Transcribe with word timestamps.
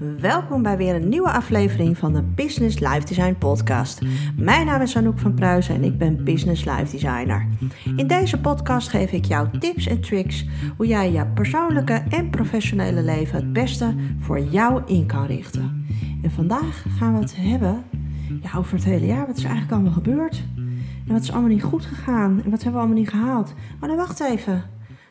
Welkom 0.00 0.62
bij 0.62 0.76
weer 0.76 0.94
een 0.94 1.08
nieuwe 1.08 1.30
aflevering 1.30 1.98
van 1.98 2.12
de 2.12 2.22
Business 2.22 2.78
Life 2.78 3.06
Design 3.06 3.36
Podcast. 3.38 4.00
Mijn 4.36 4.66
naam 4.66 4.80
is 4.80 4.96
Anouk 4.96 5.18
van 5.18 5.34
Pruisen 5.34 5.74
en 5.74 5.84
ik 5.84 5.98
ben 5.98 6.24
Business 6.24 6.64
Life 6.64 6.90
Designer. 6.90 7.46
In 7.96 8.06
deze 8.06 8.40
podcast 8.40 8.88
geef 8.88 9.12
ik 9.12 9.24
jou 9.24 9.58
tips 9.58 9.86
en 9.86 10.00
tricks 10.00 10.46
hoe 10.76 10.86
jij 10.86 11.12
je 11.12 11.26
persoonlijke 11.26 12.02
en 12.08 12.30
professionele 12.30 13.02
leven 13.02 13.36
het 13.36 13.52
beste 13.52 13.94
voor 14.18 14.40
jou 14.40 14.82
in 14.86 15.06
kan 15.06 15.26
richten. 15.26 15.86
En 16.22 16.30
vandaag 16.30 16.84
gaan 16.98 17.14
we 17.14 17.20
het 17.20 17.36
hebben 17.36 17.84
over 18.56 18.74
het 18.74 18.84
hele 18.84 19.06
jaar. 19.06 19.26
Wat 19.26 19.36
is 19.36 19.44
eigenlijk 19.44 19.72
allemaal 19.72 19.92
gebeurd? 19.92 20.42
En 21.06 21.12
wat 21.12 21.22
is 21.22 21.32
allemaal 21.32 21.50
niet 21.50 21.62
goed 21.62 21.84
gegaan? 21.84 22.42
En 22.44 22.50
wat 22.50 22.62
hebben 22.62 22.72
we 22.72 22.78
allemaal 22.78 23.02
niet 23.02 23.10
gehaald? 23.10 23.54
Maar 23.80 23.88
dan 23.88 23.98
wacht 23.98 24.20
even. 24.20 24.62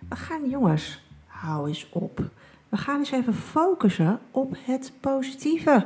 We 0.10 0.16
gaan 0.16 0.50
jongens, 0.50 1.04
hou 1.26 1.68
eens 1.68 1.90
op. 1.92 2.32
We 2.72 2.78
gaan 2.78 3.00
eens 3.00 3.12
even 3.12 3.34
focussen 3.34 4.20
op 4.32 4.56
het 4.66 4.92
positieve. 5.00 5.86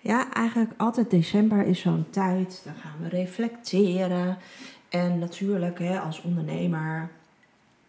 Ja, 0.00 0.32
eigenlijk 0.32 0.70
altijd 0.76 1.10
december 1.10 1.66
is 1.66 1.80
zo'n 1.80 2.06
tijd. 2.10 2.60
Dan 2.64 2.74
gaan 2.74 2.94
we 3.02 3.08
reflecteren. 3.08 4.38
En 4.88 5.18
natuurlijk, 5.18 5.78
hè, 5.78 6.00
als 6.00 6.22
ondernemer 6.22 7.08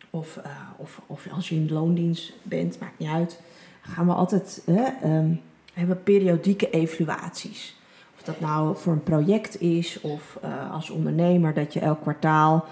of, 0.10 0.38
uh, 0.38 0.44
of, 0.78 1.02
of 1.06 1.28
als 1.32 1.50
je 1.50 1.56
in 1.56 1.72
loondienst 1.72 2.34
bent, 2.44 2.80
maakt 2.80 3.00
niet 3.00 3.10
uit. 3.10 3.42
Gaan 3.82 4.06
we 4.06 4.14
altijd 4.14 4.62
hè, 4.66 5.18
um, 5.18 5.42
hebben 5.74 6.04
periodieke 6.04 6.70
evaluaties. 6.70 7.80
Of 8.16 8.24
dat 8.24 8.40
nou 8.40 8.78
voor 8.78 8.94
een 8.94 9.04
project 9.04 9.62
is 9.62 10.02
of 10.02 10.40
uh, 10.44 10.72
als 10.72 10.90
ondernemer 10.90 11.54
dat 11.54 11.74
je 11.74 11.80
elk 11.80 12.02
kwartaal 12.02 12.66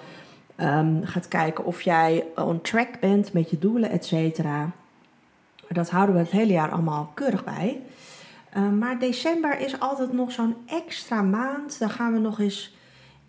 um, 0.58 1.06
gaat 1.06 1.28
kijken 1.28 1.66
of 1.66 1.82
jij 1.82 2.26
on 2.36 2.62
track 2.62 3.00
bent 3.00 3.34
met 3.34 3.50
je 3.50 3.60
doelen, 3.60 3.90
et 3.90 4.06
cetera. 4.06 4.72
Dat 5.70 5.90
houden 5.90 6.16
we 6.16 6.22
het 6.22 6.32
hele 6.32 6.54
jaar 6.54 6.72
allemaal 6.72 7.12
keurig 7.14 7.44
bij. 7.44 7.82
Uh, 8.58 8.70
maar 8.70 9.00
december 9.00 9.60
is 9.60 9.80
altijd 9.80 10.14
nog 10.14 10.32
zo'n 10.32 10.56
extra 10.66 11.22
maand. 11.22 11.80
Dan 11.80 11.90
gaan 11.90 12.14
we 12.14 12.20
nog 12.20 12.40
eens 12.40 12.76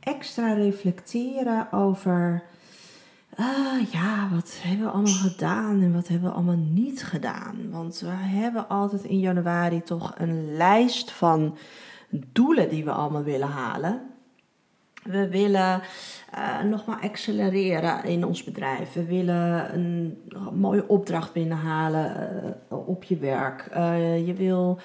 extra 0.00 0.52
reflecteren 0.52 1.72
over. 1.72 2.42
Uh, 3.38 3.92
ja, 3.92 4.28
wat 4.32 4.58
hebben 4.62 4.86
we 4.86 4.92
allemaal 4.92 5.12
gedaan 5.12 5.82
en 5.82 5.92
wat 5.92 6.08
hebben 6.08 6.28
we 6.28 6.34
allemaal 6.34 6.64
niet 6.72 7.04
gedaan? 7.04 7.70
Want 7.70 8.00
we 8.00 8.10
hebben 8.10 8.68
altijd 8.68 9.04
in 9.04 9.18
januari 9.18 9.82
toch 9.82 10.14
een 10.16 10.56
lijst 10.56 11.12
van 11.12 11.56
doelen 12.08 12.68
die 12.68 12.84
we 12.84 12.90
allemaal 12.90 13.22
willen 13.22 13.48
halen. 13.48 14.15
We 15.06 15.28
willen 15.28 15.82
uh, 16.34 16.62
nog 16.62 16.84
maar 16.84 17.00
accelereren 17.00 18.04
in 18.04 18.24
ons 18.24 18.44
bedrijf. 18.44 18.92
We 18.92 19.04
willen 19.04 19.74
een 19.74 20.18
mooie 20.52 20.88
opdracht 20.88 21.32
binnenhalen 21.32 22.30
uh, 22.72 22.88
op 22.88 23.04
je 23.04 23.16
werk. 23.16 23.68
Uh, 23.76 24.26
je 24.26 24.34
wil 24.34 24.78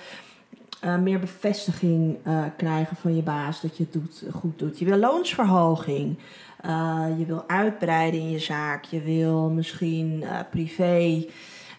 meer 0.99 1.19
bevestiging 1.19 2.17
krijgen 2.57 2.95
van 2.95 3.15
je 3.15 3.21
baas 3.21 3.61
dat 3.61 3.77
je 3.77 3.83
het 3.83 3.93
doet, 3.93 4.23
goed 4.31 4.59
doet. 4.59 4.79
Je 4.79 4.85
wil 4.85 4.97
loonsverhoging. 4.97 6.17
je 7.17 7.25
wil 7.27 7.43
uitbreiden 7.47 8.19
in 8.19 8.29
je 8.29 8.39
zaak. 8.39 8.83
Je 8.83 9.01
wil 9.01 9.49
misschien 9.49 10.23
privé 10.49 11.25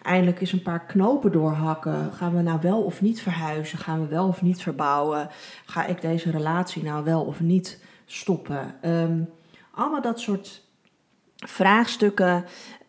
eindelijk 0.02 0.40
eens 0.40 0.52
een 0.52 0.62
paar 0.62 0.84
knopen 0.86 1.32
doorhakken. 1.32 2.12
Gaan 2.12 2.36
we 2.36 2.42
nou 2.42 2.58
wel 2.60 2.82
of 2.82 3.00
niet 3.00 3.22
verhuizen? 3.22 3.78
Gaan 3.78 4.00
we 4.00 4.06
wel 4.06 4.26
of 4.26 4.42
niet 4.42 4.62
verbouwen? 4.62 5.28
Ga 5.64 5.86
ik 5.86 6.00
deze 6.00 6.30
relatie 6.30 6.82
nou 6.82 7.04
wel 7.04 7.22
of 7.22 7.40
niet 7.40 7.78
stoppen? 8.12 8.74
Um, 8.84 9.28
allemaal 9.70 10.02
dat 10.02 10.20
soort 10.20 10.62
vraagstukken, 11.36 12.44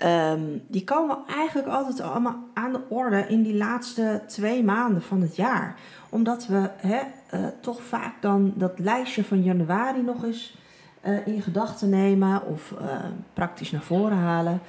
um, 0.05 0.63
die 0.67 0.83
komen 0.83 1.17
eigenlijk 1.27 1.67
altijd 1.67 2.02
allemaal 2.02 2.35
aan 2.53 2.71
de 2.73 2.81
orde 2.89 3.25
in 3.27 3.44
die 3.44 3.55
laatste 3.55 4.23
twee 4.27 4.63
maanden 4.63 5.01
van 5.01 5.21
het 5.21 5.35
jaar. 5.35 5.79
Omdat 6.09 6.47
we 6.47 6.69
uh, 6.85 7.47
toch 7.61 7.83
vaak 7.83 8.21
dan 8.21 8.53
dat 8.55 8.79
lijstje 8.79 9.23
van 9.23 9.44
januari 9.44 10.01
nog 10.01 10.23
eens 10.23 10.57
uh, 11.05 11.28
in 11.28 11.41
gedachten 11.41 11.90
nemen 11.90 12.45
of 12.45 12.73
uh, 12.81 12.95
praktisch 13.34 13.72
naar 13.72 13.81
voren 13.81 14.17
halen. 14.17 14.61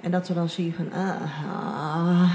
En 0.00 0.10
dat 0.10 0.28
we 0.28 0.34
dan 0.34 0.48
zien 0.48 0.74
van, 0.74 0.92
ah, 0.92 2.32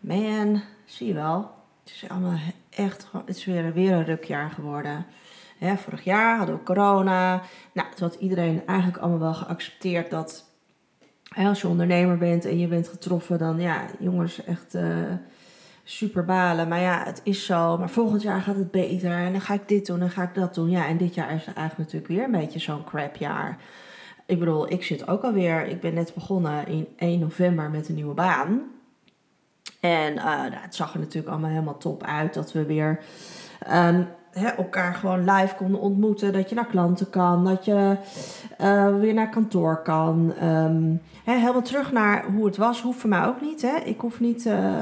man, 0.00 0.62
zie 0.84 1.06
je 1.06 1.14
wel, 1.14 1.50
het 1.84 1.92
is 1.92 2.08
allemaal 2.08 2.38
echt, 2.70 3.06
het 3.26 3.36
is 3.36 3.44
weer, 3.44 3.72
weer 3.72 3.92
een 3.92 4.04
rukjaar 4.04 4.50
geworden 4.50 5.06
vorig 5.60 6.04
jaar 6.04 6.36
hadden 6.36 6.56
we 6.56 6.62
corona. 6.62 7.42
Nou, 7.72 7.88
toen 7.94 8.08
had 8.08 8.20
iedereen 8.20 8.62
eigenlijk 8.66 8.98
allemaal 8.98 9.18
wel 9.18 9.34
geaccepteerd 9.34 10.10
dat 10.10 10.44
als 11.44 11.60
je 11.60 11.68
ondernemer 11.68 12.18
bent 12.18 12.44
en 12.44 12.58
je 12.58 12.66
bent 12.66 12.88
getroffen, 12.88 13.38
dan 13.38 13.60
ja, 13.60 13.86
jongens, 13.98 14.44
echt 14.44 14.74
uh, 14.74 15.12
super 15.84 16.24
balen. 16.24 16.68
Maar 16.68 16.80
ja, 16.80 17.02
het 17.04 17.20
is 17.24 17.44
zo. 17.44 17.78
Maar 17.78 17.90
volgend 17.90 18.22
jaar 18.22 18.40
gaat 18.40 18.56
het 18.56 18.70
beter. 18.70 19.10
En 19.10 19.32
dan 19.32 19.40
ga 19.40 19.54
ik 19.54 19.68
dit 19.68 19.86
doen 19.86 20.00
en 20.00 20.10
ga 20.10 20.22
ik 20.22 20.34
dat 20.34 20.54
doen. 20.54 20.70
Ja, 20.70 20.86
en 20.86 20.96
dit 20.96 21.14
jaar 21.14 21.34
is 21.34 21.44
eigenlijk 21.44 21.78
natuurlijk 21.78 22.06
weer 22.06 22.24
een 22.24 22.40
beetje 22.40 22.58
zo'n 22.58 22.84
crap 22.84 23.16
jaar. 23.16 23.58
Ik 24.26 24.38
bedoel, 24.38 24.72
ik 24.72 24.84
zit 24.84 25.08
ook 25.08 25.22
alweer. 25.22 25.66
Ik 25.66 25.80
ben 25.80 25.94
net 25.94 26.14
begonnen 26.14 26.66
in 26.66 26.88
1 26.96 27.18
november 27.18 27.70
met 27.70 27.88
een 27.88 27.94
nieuwe 27.94 28.14
baan. 28.14 28.62
En 29.80 30.14
uh, 30.14 30.24
nou, 30.24 30.52
het 30.52 30.74
zag 30.74 30.92
er 30.92 30.98
natuurlijk 30.98 31.32
allemaal 31.32 31.50
helemaal 31.50 31.78
top 31.78 32.02
uit 32.02 32.34
dat 32.34 32.52
we 32.52 32.64
weer. 32.64 33.00
Um, 33.72 34.08
hè, 34.38 34.48
elkaar 34.48 34.94
gewoon 34.94 35.30
live 35.30 35.54
konden 35.54 35.80
ontmoeten. 35.80 36.32
Dat 36.32 36.48
je 36.48 36.54
naar 36.54 36.66
klanten 36.66 37.10
kan, 37.10 37.44
dat 37.44 37.64
je 37.64 37.96
uh, 38.60 38.98
weer 38.98 39.14
naar 39.14 39.28
kantoor 39.28 39.82
kan. 39.82 40.32
Um, 40.42 41.00
hè, 41.24 41.32
helemaal 41.32 41.62
terug 41.62 41.92
naar 41.92 42.24
hoe 42.24 42.46
het 42.46 42.56
was, 42.56 42.82
hoeft 42.82 42.98
voor 42.98 43.10
mij 43.10 43.26
ook 43.26 43.40
niet. 43.40 43.62
Hè. 43.62 43.76
Ik 43.84 44.00
hoef 44.00 44.20
niet 44.20 44.44
uh, 44.44 44.74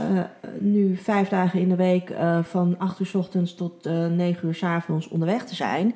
nu 0.58 0.96
vijf 0.96 1.28
dagen 1.28 1.60
in 1.60 1.68
de 1.68 1.76
week 1.76 2.10
uh, 2.10 2.38
van 2.42 2.74
8 2.78 3.00
uur 3.00 3.06
s 3.06 3.14
ochtends 3.14 3.54
tot 3.54 3.84
9 3.84 4.48
uur 4.48 4.54
s 4.54 4.62
avonds 4.62 5.08
onderweg 5.08 5.44
te 5.44 5.54
zijn. 5.54 5.94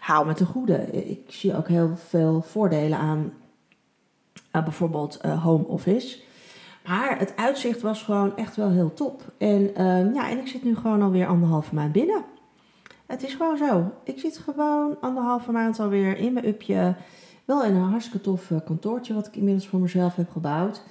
Haal 0.00 0.24
met 0.24 0.38
de 0.38 0.44
goede. 0.44 0.90
Ik 0.90 1.20
zie 1.26 1.56
ook 1.56 1.68
heel 1.68 1.96
veel 2.08 2.42
voordelen 2.42 2.98
aan 2.98 3.32
bijvoorbeeld 4.50 5.20
home 5.22 5.64
office. 5.64 6.18
Maar 6.86 7.18
het 7.18 7.36
uitzicht 7.36 7.82
was 7.82 8.02
gewoon 8.02 8.36
echt 8.36 8.56
wel 8.56 8.70
heel 8.70 8.94
top. 8.94 9.22
En, 9.38 9.60
uh, 9.62 10.14
ja, 10.14 10.30
en 10.30 10.38
ik 10.38 10.48
zit 10.48 10.64
nu 10.64 10.76
gewoon 10.76 11.02
alweer 11.02 11.26
anderhalve 11.26 11.74
maand 11.74 11.92
binnen. 11.92 12.24
Het 13.12 13.22
is 13.22 13.34
gewoon 13.34 13.56
zo. 13.56 13.92
Ik 14.04 14.18
zit 14.18 14.38
gewoon 14.38 14.96
anderhalve 15.00 15.52
maand 15.52 15.80
alweer 15.80 16.16
in 16.18 16.32
mijn 16.32 16.46
upje. 16.46 16.94
Wel 17.44 17.64
in 17.64 17.74
een 17.74 17.88
hartstikke 17.90 18.20
tof 18.20 18.50
eh, 18.50 18.56
kantoortje 18.64 19.14
wat 19.14 19.26
ik 19.26 19.36
inmiddels 19.36 19.68
voor 19.68 19.80
mezelf 19.80 20.16
heb 20.16 20.30
gebouwd. 20.30 20.82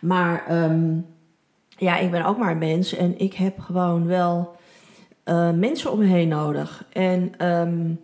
Maar 0.00 0.64
um, 0.64 1.06
ja, 1.68 1.98
ik 1.98 2.10
ben 2.10 2.24
ook 2.24 2.38
maar 2.38 2.50
een 2.50 2.58
mens 2.58 2.94
en 2.94 3.18
ik 3.18 3.34
heb 3.34 3.58
gewoon 3.58 4.06
wel 4.06 4.56
uh, 5.24 5.50
mensen 5.52 5.92
om 5.92 5.98
me 5.98 6.04
heen 6.04 6.28
nodig. 6.28 6.86
En 6.92 7.46
um, 7.46 8.00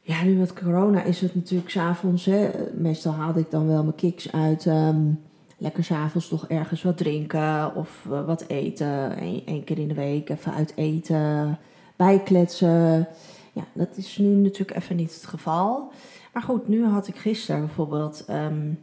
ja, 0.00 0.24
nu 0.24 0.34
met 0.34 0.52
corona 0.52 1.02
is 1.02 1.20
het 1.20 1.34
natuurlijk 1.34 1.70
s'avonds. 1.70 2.30
Meestal 2.72 3.12
haalde 3.12 3.40
ik 3.40 3.50
dan 3.50 3.66
wel 3.66 3.82
mijn 3.82 3.94
kicks 3.94 4.32
uit. 4.32 4.66
Um, 4.66 5.20
lekker 5.58 5.84
s'avonds 5.84 6.28
toch 6.28 6.48
ergens 6.48 6.82
wat 6.82 6.96
drinken 6.96 7.74
of 7.74 8.04
uh, 8.10 8.24
wat 8.26 8.44
eten. 8.46 9.22
Eén 9.44 9.64
keer 9.64 9.78
in 9.78 9.88
de 9.88 9.94
week 9.94 10.28
even 10.28 10.54
uit 10.54 10.72
eten 10.76 11.58
bijkletsen. 12.00 13.08
Ja, 13.52 13.64
dat 13.72 13.96
is 13.96 14.18
nu 14.18 14.26
natuurlijk 14.26 14.76
even 14.76 14.96
niet 14.96 15.14
het 15.14 15.26
geval. 15.26 15.92
Maar 16.32 16.42
goed, 16.42 16.68
nu 16.68 16.86
had 16.86 17.08
ik 17.08 17.16
gisteren 17.16 17.60
bijvoorbeeld. 17.60 18.24
Um, 18.30 18.80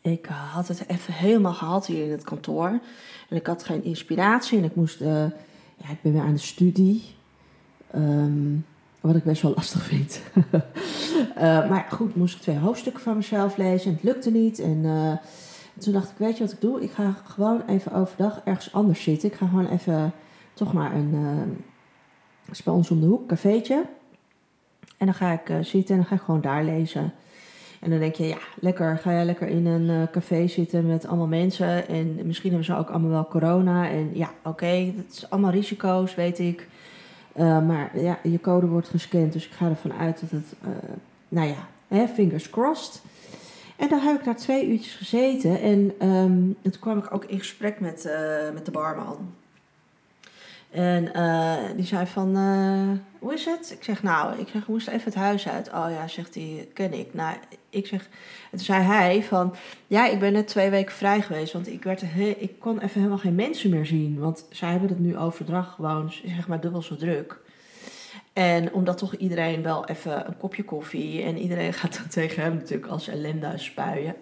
ik 0.00 0.26
had 0.26 0.68
het 0.68 0.84
even 0.86 1.14
helemaal 1.14 1.52
gehad 1.52 1.86
hier 1.86 2.04
in 2.04 2.10
het 2.10 2.24
kantoor. 2.24 2.80
En 3.28 3.36
ik 3.36 3.46
had 3.46 3.64
geen 3.64 3.84
inspiratie. 3.84 4.58
En 4.58 4.64
ik 4.64 4.74
moest. 4.74 5.00
Uh, 5.00 5.08
ja, 5.76 5.90
ik 5.90 6.02
ben 6.02 6.12
weer 6.12 6.22
aan 6.22 6.32
de 6.32 6.38
studie. 6.38 7.04
Um, 7.94 8.66
wat 9.00 9.16
ik 9.16 9.24
best 9.24 9.42
wel 9.42 9.52
lastig 9.54 9.82
vind. 9.82 10.20
uh, 11.36 11.68
maar 11.70 11.86
goed, 11.90 12.16
moest 12.16 12.34
ik 12.34 12.40
twee 12.40 12.58
hoofdstukken 12.58 13.02
van 13.02 13.16
mezelf 13.16 13.56
lezen. 13.56 13.86
En 13.86 13.94
het 13.94 14.02
lukte 14.02 14.30
niet. 14.30 14.58
En, 14.58 14.84
en 14.84 15.20
toen 15.78 15.92
dacht 15.92 16.10
ik, 16.10 16.16
weet 16.16 16.36
je 16.36 16.44
wat 16.44 16.52
ik 16.52 16.60
doe? 16.60 16.82
Ik 16.82 16.90
ga 16.90 17.16
gewoon 17.24 17.62
even 17.66 17.92
overdag 17.92 18.40
ergens 18.44 18.72
anders 18.72 19.02
zitten. 19.02 19.28
Ik 19.28 19.34
ga 19.34 19.46
gewoon 19.46 19.68
even 19.68 20.12
toch 20.54 20.72
maar 20.72 20.94
een, 20.94 21.14
dat 22.56 22.74
ons 22.74 22.90
om 22.90 23.00
de 23.00 23.06
hoek, 23.06 23.28
cafeetje. 23.28 23.84
En 25.02 25.06
dan 25.06 25.14
ga 25.14 25.32
ik 25.32 25.48
uh, 25.48 25.56
zitten 25.60 25.94
en 25.94 26.00
dan 26.00 26.06
ga 26.06 26.14
ik 26.14 26.20
gewoon 26.20 26.40
daar 26.40 26.64
lezen. 26.64 27.12
En 27.80 27.90
dan 27.90 27.98
denk 27.98 28.14
je, 28.14 28.26
ja, 28.26 28.38
lekker. 28.60 28.98
Ga 28.98 29.18
je 29.18 29.24
lekker 29.24 29.48
in 29.48 29.66
een 29.66 30.00
uh, 30.00 30.02
café 30.10 30.46
zitten 30.46 30.86
met 30.86 31.06
allemaal 31.06 31.26
mensen. 31.26 31.88
En 31.88 32.26
misschien 32.26 32.50
hebben 32.50 32.66
ze 32.66 32.76
ook 32.76 32.88
allemaal 32.90 33.10
wel 33.10 33.28
corona. 33.28 33.90
En 33.90 34.10
ja, 34.14 34.30
oké, 34.38 34.48
okay, 34.48 34.94
dat 34.96 35.04
is 35.12 35.30
allemaal 35.30 35.50
risico's, 35.50 36.14
weet 36.14 36.38
ik. 36.38 36.68
Uh, 37.36 37.66
maar 37.66 38.00
ja, 38.00 38.18
je 38.22 38.40
code 38.40 38.66
wordt 38.66 38.88
gescand. 38.88 39.32
Dus 39.32 39.46
ik 39.46 39.52
ga 39.52 39.68
ervan 39.68 39.92
uit 39.92 40.20
dat 40.20 40.30
het, 40.30 40.54
nou 41.28 41.48
ja, 41.48 41.68
hè, 41.88 42.06
fingers 42.08 42.50
crossed. 42.50 43.02
En 43.76 43.88
dan 43.88 44.00
heb 44.00 44.18
ik 44.18 44.24
daar 44.24 44.36
twee 44.36 44.68
uurtjes 44.68 44.94
gezeten. 44.94 45.60
En 45.60 46.08
um, 46.08 46.56
toen 46.62 46.80
kwam 46.80 46.98
ik 46.98 47.14
ook 47.14 47.24
in 47.24 47.38
gesprek 47.38 47.80
met, 47.80 48.10
met 48.54 48.64
de 48.64 48.70
barman. 48.70 49.16
En 50.72 51.10
uh, 51.16 51.54
die 51.76 51.84
zei 51.84 52.06
van, 52.06 52.36
uh, 52.36 52.98
hoe 53.18 53.34
is 53.34 53.44
het? 53.44 53.70
Ik 53.78 53.84
zeg, 53.84 54.02
nou, 54.02 54.38
ik 54.40 54.48
zeg, 54.48 54.66
moest 54.66 54.88
even 54.88 55.04
het 55.04 55.14
huis 55.14 55.48
uit. 55.48 55.68
Oh 55.68 55.86
ja, 55.90 56.08
zegt 56.08 56.34
hij, 56.34 56.68
ken 56.74 56.92
ik. 56.92 57.14
Nou, 57.14 57.36
ik 57.70 57.86
zeg, 57.86 58.08
en 58.50 58.56
toen 58.56 58.58
zei 58.58 58.82
hij 58.82 59.22
van, 59.22 59.54
ja, 59.86 60.08
ik 60.08 60.18
ben 60.18 60.32
net 60.32 60.48
twee 60.48 60.70
weken 60.70 60.94
vrij 60.94 61.20
geweest. 61.20 61.52
Want 61.52 61.68
ik, 61.68 61.82
werd 61.82 62.00
he 62.00 62.34
ik 62.38 62.58
kon 62.58 62.80
even 62.80 62.94
helemaal 62.94 63.18
geen 63.18 63.34
mensen 63.34 63.70
meer 63.70 63.86
zien. 63.86 64.18
Want 64.18 64.46
zij 64.50 64.70
hebben 64.70 64.88
het 64.88 64.98
nu 64.98 65.16
overdag 65.16 65.74
gewoon, 65.74 66.12
zeg 66.24 66.48
maar, 66.48 66.60
dubbel 66.60 66.82
zo 66.82 66.96
druk. 66.96 67.40
En 68.32 68.72
omdat 68.72 68.98
toch 68.98 69.14
iedereen 69.14 69.62
wel 69.62 69.86
even 69.86 70.26
een 70.26 70.36
kopje 70.36 70.64
koffie... 70.64 71.22
en 71.22 71.38
iedereen 71.38 71.72
gaat 71.82 71.96
dan 71.96 72.08
tegen 72.08 72.42
hem 72.42 72.54
natuurlijk 72.54 72.90
als 72.90 73.08
ellende 73.08 73.52
spuien. 73.58 74.14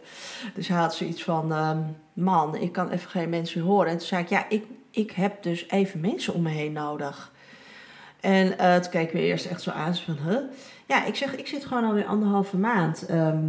Dus 0.55 0.69
hij 0.69 0.79
had 0.79 0.95
zoiets 0.95 1.25
van, 1.25 1.53
um, 1.53 1.97
man, 2.13 2.57
ik 2.57 2.73
kan 2.73 2.91
even 2.91 3.11
geen 3.11 3.29
mensen 3.29 3.61
horen. 3.61 3.91
En 3.91 3.99
toen 3.99 4.07
zei 4.07 4.23
ik, 4.23 4.29
ja, 4.29 4.49
ik 4.49 4.65
ik 4.91 5.11
heb 5.11 5.43
dus 5.43 5.69
even 5.69 6.01
mensen 6.01 6.35
om 6.35 6.43
me 6.43 6.51
heen 6.51 6.73
nodig. 6.73 7.33
En 8.21 8.47
uh, 8.47 8.77
toen 8.77 8.91
keek 8.91 9.13
we 9.13 9.21
eerst 9.21 9.47
echt 9.47 9.63
zo 9.63 9.71
aan, 9.71 9.95
van, 9.95 10.19
huh? 10.29 10.39
Ja, 10.87 11.05
ik 11.05 11.15
zeg, 11.15 11.37
ik 11.37 11.47
zit 11.47 11.65
gewoon 11.65 11.85
alweer 11.85 12.07
anderhalve 12.07 12.57
maand 12.57 13.07
ehm, 13.07 13.49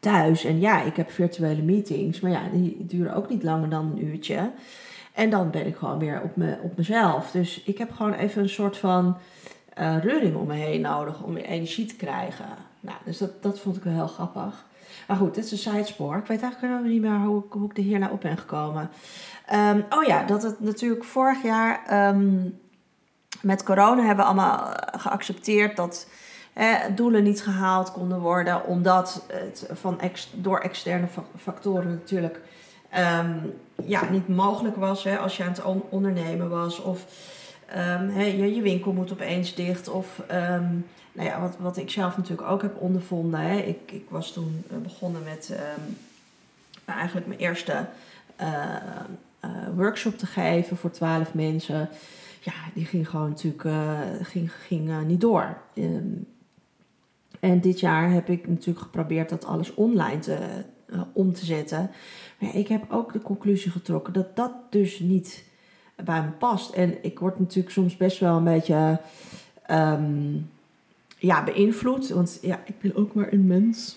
thuis. 0.00 0.44
En 0.44 0.60
ja, 0.60 0.82
ik 0.82 0.96
heb 0.96 1.10
virtuele 1.10 1.62
meetings, 1.62 2.20
maar 2.20 2.30
ja, 2.30 2.42
die 2.52 2.86
duren 2.86 3.14
ook 3.14 3.28
niet 3.28 3.42
langer 3.42 3.68
dan 3.68 3.90
een 3.90 4.04
uurtje. 4.04 4.50
En 5.12 5.30
dan 5.30 5.50
ben 5.50 5.66
ik 5.66 5.76
gewoon 5.76 5.98
weer 5.98 6.22
op, 6.22 6.36
me, 6.36 6.58
op 6.62 6.76
mezelf. 6.76 7.30
Dus 7.30 7.62
ik 7.62 7.78
heb 7.78 7.92
gewoon 7.92 8.12
even 8.12 8.42
een 8.42 8.48
soort 8.48 8.76
van 8.76 9.16
uh, 9.78 9.96
reuring 10.02 10.36
om 10.36 10.46
me 10.46 10.54
heen 10.54 10.80
nodig 10.80 11.22
om 11.22 11.34
weer 11.34 11.44
energie 11.44 11.86
te 11.86 11.96
krijgen. 11.96 12.46
Nou, 12.80 12.96
dus 13.04 13.18
dat, 13.18 13.42
dat 13.42 13.60
vond 13.60 13.76
ik 13.76 13.82
wel 13.82 13.92
heel 13.92 14.06
grappig. 14.06 14.64
Maar 15.06 15.16
goed, 15.16 15.34
dit 15.34 15.44
is 15.44 15.50
een 15.50 15.72
sidespoor. 15.72 16.16
Ik 16.16 16.26
weet 16.26 16.42
eigenlijk 16.42 16.84
niet 16.84 17.00
meer 17.00 17.18
hoe, 17.18 17.42
hoe 17.48 17.70
ik 17.70 17.76
er 17.76 17.82
hier 17.82 17.98
nou 17.98 18.12
op 18.12 18.20
ben 18.20 18.38
gekomen. 18.38 18.90
Um, 19.52 19.84
oh 19.90 20.04
ja, 20.04 20.24
dat 20.24 20.42
het 20.42 20.60
natuurlijk 20.60 21.04
vorig 21.04 21.42
jaar 21.42 22.08
um, 22.08 22.58
met 23.40 23.62
corona 23.62 24.02
hebben 24.02 24.24
we 24.24 24.30
allemaal 24.30 24.74
geaccepteerd 24.96 25.76
dat 25.76 26.08
doelen 26.94 27.22
niet 27.22 27.42
gehaald 27.42 27.92
konden 27.92 28.20
worden, 28.20 28.64
omdat 28.64 29.24
het 29.32 29.68
van 29.72 30.00
door 30.32 30.58
externe 30.58 31.06
factoren 31.38 31.90
natuurlijk 31.90 32.40
um, 33.20 33.54
ja, 33.84 34.10
niet 34.10 34.28
mogelijk 34.28 34.76
was 34.76 35.04
hè, 35.04 35.18
als 35.18 35.36
je 35.36 35.42
aan 35.42 35.48
het 35.48 35.62
ondernemen 35.88 36.48
was. 36.48 36.82
Of 36.82 37.04
je, 38.16 38.54
je 38.54 38.62
winkel 38.62 38.92
moet 38.92 39.12
opeens 39.12 39.54
dicht. 39.54 39.88
Of 39.88 40.22
nou 41.16 41.28
ja, 41.28 41.40
wat, 41.40 41.56
wat 41.58 41.76
ik 41.76 41.90
zelf 41.90 42.16
natuurlijk 42.16 42.48
ook 42.48 42.62
heb 42.62 42.80
ondervonden. 42.80 43.68
Ik, 43.68 43.92
ik 43.92 44.06
was 44.08 44.32
toen 44.32 44.64
eh, 44.70 44.76
begonnen 44.76 45.22
met 45.24 45.58
eigenlijk 46.84 47.26
mijn 47.26 47.40
eerste 47.40 47.86
uh, 48.40 48.74
workshop 49.76 50.18
te 50.18 50.26
geven 50.26 50.76
voor 50.76 50.90
twaalf 50.90 51.34
mensen. 51.34 51.88
Ja, 52.40 52.52
die 52.74 52.84
ging 52.84 53.08
gewoon 53.08 53.28
natuurlijk 53.28 53.64
uh, 53.64 54.00
ging, 54.22 54.52
ging, 54.52 54.88
uh, 54.88 55.02
niet 55.02 55.20
door. 55.20 55.56
Um, 55.74 56.26
en 57.40 57.60
dit 57.60 57.80
jaar 57.80 58.10
heb 58.10 58.28
ik 58.28 58.48
natuurlijk 58.48 58.84
geprobeerd 58.84 59.28
dat 59.28 59.44
alles 59.44 59.74
online 59.74 60.18
te, 60.18 60.38
om 61.12 61.32
te 61.32 61.44
zetten. 61.44 61.90
Maar 62.38 62.54
ik 62.54 62.68
heb 62.68 62.92
ook 62.92 63.12
de 63.12 63.20
conclusie 63.20 63.70
getrokken 63.70 64.12
dat 64.12 64.36
dat 64.36 64.52
dus 64.70 64.98
niet 64.98 65.44
bij 66.04 66.22
me 66.22 66.30
past. 66.30 66.74
En 66.74 67.04
ik 67.04 67.18
word 67.18 67.38
natuurlijk 67.38 67.74
soms 67.74 67.96
best 67.96 68.18
wel 68.18 68.36
een 68.36 68.44
beetje 68.44 69.00
um, 69.70 70.50
ja, 71.18 71.44
beïnvloed. 71.44 72.08
Want 72.08 72.38
ja, 72.42 72.60
ik 72.64 72.80
ben 72.80 72.94
ook 72.94 73.14
maar 73.14 73.32
een 73.32 73.46
mens. 73.46 73.96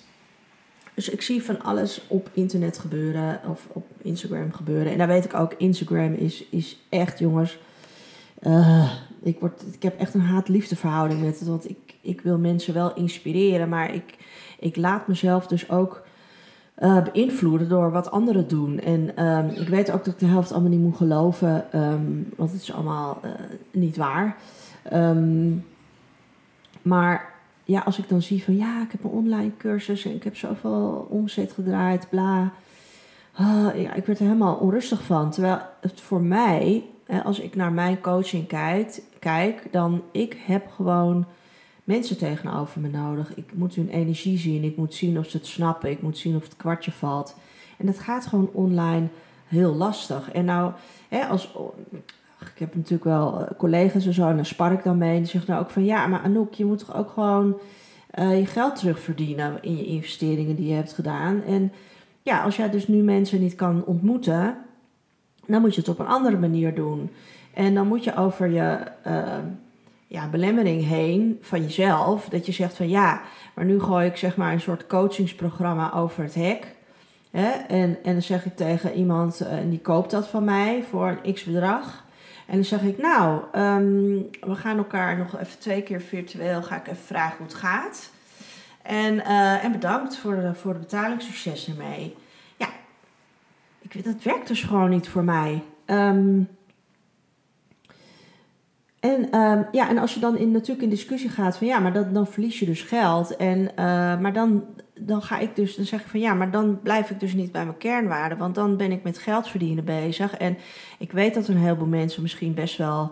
Dus 1.00 1.10
ik 1.10 1.22
zie 1.22 1.44
van 1.44 1.62
alles 1.62 2.02
op 2.08 2.30
internet 2.34 2.78
gebeuren 2.78 3.40
of 3.50 3.68
op 3.74 3.86
Instagram 4.02 4.54
gebeuren. 4.54 4.92
En 4.92 4.98
daar 4.98 5.08
weet 5.08 5.26
ik 5.26 5.34
ook, 5.34 5.54
Instagram 5.54 6.14
is, 6.14 6.46
is 6.50 6.80
echt, 6.90 7.20
jongens. 7.20 7.60
Uh, 8.42 8.92
ik, 9.22 9.40
word, 9.40 9.64
ik 9.72 9.84
heb 9.84 10.00
echt 10.00 10.14
een 10.14 10.22
haat-liefde 10.22 10.76
verhouding 10.76 11.22
met 11.22 11.40
het. 11.40 11.48
Want 11.48 11.70
ik, 11.70 11.96
ik 12.02 12.22
wil 12.22 12.38
mensen 12.38 12.74
wel 12.74 12.94
inspireren, 12.94 13.70
maar 13.70 13.94
ik, 13.94 14.18
ik 14.60 14.76
laat 14.76 15.08
mezelf 15.08 15.48
dus 15.48 15.70
ook 15.70 16.06
uh, 16.80 17.04
beïnvloeden 17.04 17.70
door 17.70 17.92
wat 17.92 18.12
anderen 18.12 18.48
doen. 18.48 18.80
En 18.80 19.26
um, 19.26 19.50
ik 19.50 19.68
weet 19.68 19.92
ook 19.92 20.06
dat 20.06 20.14
ik 20.14 20.20
de 20.20 20.26
helft 20.26 20.52
allemaal 20.52 20.70
niet 20.70 20.80
moet 20.80 20.98
geloven, 20.98 21.66
um, 21.76 22.30
want 22.36 22.52
het 22.52 22.62
is 22.62 22.74
allemaal 22.74 23.22
uh, 23.26 23.32
niet 23.72 23.98
waar. 23.98 24.38
Um, 24.94 25.66
maar 26.82 27.39
ja, 27.70 27.80
als 27.80 27.98
ik 27.98 28.10
dan 28.10 28.22
zie 28.22 28.44
van 28.44 28.58
ja, 28.58 28.82
ik 28.82 28.92
heb 28.92 29.04
een 29.04 29.10
online 29.10 29.52
cursus 29.58 30.06
en 30.06 30.16
ik 30.16 30.24
heb 30.24 30.36
zoveel 30.36 31.08
omzet 31.10 31.52
gedraaid, 31.52 32.10
bla. 32.10 32.54
Uh, 33.42 33.68
ja, 33.76 33.94
ik 33.94 34.06
werd 34.06 34.20
er 34.20 34.26
helemaal 34.26 34.56
onrustig 34.56 35.04
van. 35.04 35.32
Terwijl 35.32 35.62
het 35.82 36.02
voor 36.02 36.22
mij, 36.22 36.84
als 37.24 37.40
ik 37.40 37.56
naar 37.56 37.72
mijn 37.72 38.02
coaching 38.02 38.48
kijk, 38.48 39.02
kijk, 39.20 39.68
dan 39.72 40.04
ik 40.12 40.38
heb 40.46 40.70
gewoon 40.72 41.26
mensen 41.84 42.18
tegenover 42.18 42.82
me 42.82 42.88
nodig. 42.88 43.36
Ik 43.36 43.54
moet 43.54 43.76
hun 43.76 43.90
energie 43.90 44.38
zien, 44.38 44.64
ik 44.64 44.78
moet 44.78 44.94
zien 44.94 45.20
of 45.20 45.30
ze 45.30 45.38
het 45.38 45.46
snappen, 45.46 45.90
ik 45.90 46.02
moet 46.02 46.18
zien 46.18 46.36
of 46.36 46.44
het 46.44 46.58
kwartje 46.58 46.92
valt. 46.92 47.36
En 47.78 47.86
dat 47.86 48.00
gaat 48.00 48.26
gewoon 48.26 48.50
online 48.54 49.08
heel 49.48 49.76
lastig. 49.76 50.32
En 50.32 50.46
nou, 50.46 50.74
hè, 51.10 51.26
als, 51.26 51.56
ik 52.40 52.60
heb 52.60 52.76
natuurlijk 52.76 53.04
wel 53.04 53.40
eh, 53.40 53.58
collega's 53.58 54.06
en 54.06 54.14
zo, 54.14 54.30
en 54.30 54.36
daar 54.36 54.46
spar 54.46 54.72
ik 54.72 54.84
dan 54.84 54.98
mee. 54.98 55.16
En 55.16 55.22
die 55.22 55.32
zeggen 55.32 55.52
nou 55.52 55.64
ook 55.64 55.70
van 55.70 55.86
ja, 55.86 56.08
maar 56.08 56.22
Anouk, 56.22 56.54
je 56.54 56.66
moet 56.66 56.80
toch 56.80 56.96
ook 56.96 57.10
gewoon 57.10 57.60
uh, 58.20 58.40
je 58.40 58.46
geld 58.46 58.76
terugverdienen 58.76 59.58
in 59.62 59.78
je 59.78 59.86
investeringen 59.86 60.56
die 60.56 60.68
je 60.68 60.74
hebt 60.74 60.94
gedaan. 60.94 61.44
En 61.44 61.72
ja, 62.22 62.44
als 62.44 62.56
jij 62.56 62.70
dus 62.70 62.88
nu 62.88 63.02
mensen 63.02 63.40
niet 63.40 63.56
kan 63.56 63.86
ontmoeten, 63.86 64.58
dan 65.46 65.62
moet 65.62 65.74
je 65.74 65.80
het 65.80 65.90
op 65.90 66.00
een 66.00 66.08
andere 66.08 66.38
manier 66.38 66.76
doen. 66.76 67.10
En 67.54 67.74
dan 67.74 67.88
moet 67.88 68.04
je 68.04 68.16
over 68.16 68.50
je 68.50 68.78
uh, 69.08 69.38
ja, 70.08 70.30
belemmering 70.30 70.86
heen 70.86 71.38
van 71.42 71.62
jezelf, 71.62 72.30
dat 72.30 72.46
je 72.46 72.52
zegt 72.52 72.76
van 72.76 72.90
ja, 72.90 73.22
maar 73.56 73.66
nu 73.66 73.80
gooi 73.80 74.08
ik 74.08 74.18
zeg 74.18 74.38
maar 74.38 74.54
een 74.54 74.62
soort 74.62 74.88
coachingsprogramma 74.88 75.94
over 75.94 76.24
het 76.24 76.36
hek. 76.36 76.76
Hè? 77.32 77.50
En, 77.50 77.98
en 78.04 78.14
dan 78.14 78.22
zeg 78.22 78.46
ik 78.46 78.56
tegen 78.56 78.94
iemand, 78.94 79.46
die 79.70 79.80
koopt 79.80 80.12
dat 80.12 80.28
van 80.28 80.44
mij 80.44 80.84
voor 80.90 81.20
een 81.24 81.34
x 81.34 81.44
bedrag. 81.44 82.08
En 82.50 82.56
dan 82.56 82.64
zeg 82.64 82.82
ik, 82.82 82.98
nou, 82.98 83.42
um, 83.56 84.30
we 84.42 84.56
gaan 84.56 84.78
elkaar 84.78 85.18
nog 85.18 85.40
even 85.40 85.60
twee 85.60 85.82
keer 85.82 86.02
virtueel, 86.02 86.64
ga 86.64 86.76
ik 86.76 86.88
even 86.88 87.06
vragen 87.06 87.38
hoe 87.38 87.46
het 87.46 87.56
gaat. 87.56 88.12
En, 88.82 89.16
uh, 89.16 89.64
en 89.64 89.72
bedankt 89.72 90.18
voor 90.18 90.36
de, 90.36 90.54
voor 90.54 90.74
de 90.74 90.86
ermee. 91.68 92.16
Ja, 92.58 92.68
ik, 93.82 94.04
dat 94.04 94.24
werkt 94.24 94.48
dus 94.48 94.64
gewoon 94.64 94.90
niet 94.90 95.10
voor 95.10 95.24
mij. 95.24 95.64
Um, 95.86 96.48
en, 99.00 99.40
um, 99.40 99.68
ja, 99.72 99.90
en 99.90 99.98
als 99.98 100.14
je 100.14 100.20
dan 100.20 100.38
in, 100.38 100.52
natuurlijk 100.52 100.82
in 100.82 100.90
discussie 100.90 101.30
gaat 101.30 101.58
van 101.58 101.68
ja, 101.68 101.80
maar 101.80 102.14
dan 102.14 102.28
verlies 102.28 102.60
je 102.60 102.66
dus 102.66 102.82
geld. 102.82 103.36
En, 103.36 103.60
uh, 103.60 103.76
maar 104.20 104.34
dan, 104.34 104.64
dan 105.00 105.22
ga 105.22 105.40
ik 105.40 105.56
dus, 105.56 105.76
dan 105.76 105.86
zeg 105.86 106.02
ik 106.02 106.08
van 106.08 106.20
ja, 106.20 106.34
maar 106.34 106.52
dan 106.52 106.80
blijf 106.82 107.10
ik 107.10 107.20
dus 107.20 107.34
niet 107.34 107.52
bij 107.52 107.66
mijn 107.66 107.78
kernwaarden. 107.78 108.38
Want 108.38 108.56
dan 108.56 108.78
ben 108.78 108.92
ik 108.92 109.04
met 109.04 109.18
geld 109.18 109.48
verdienen 109.48 109.86
bezig. 109.86 110.38
En 110.38 110.58
ik 110.98 111.12
weet 111.12 111.34
dat 111.34 111.48
een 111.48 111.58
heleboel 111.58 111.88
mensen 111.88 112.22
misschien 112.22 112.54
best 112.54 112.78
wel 112.78 113.12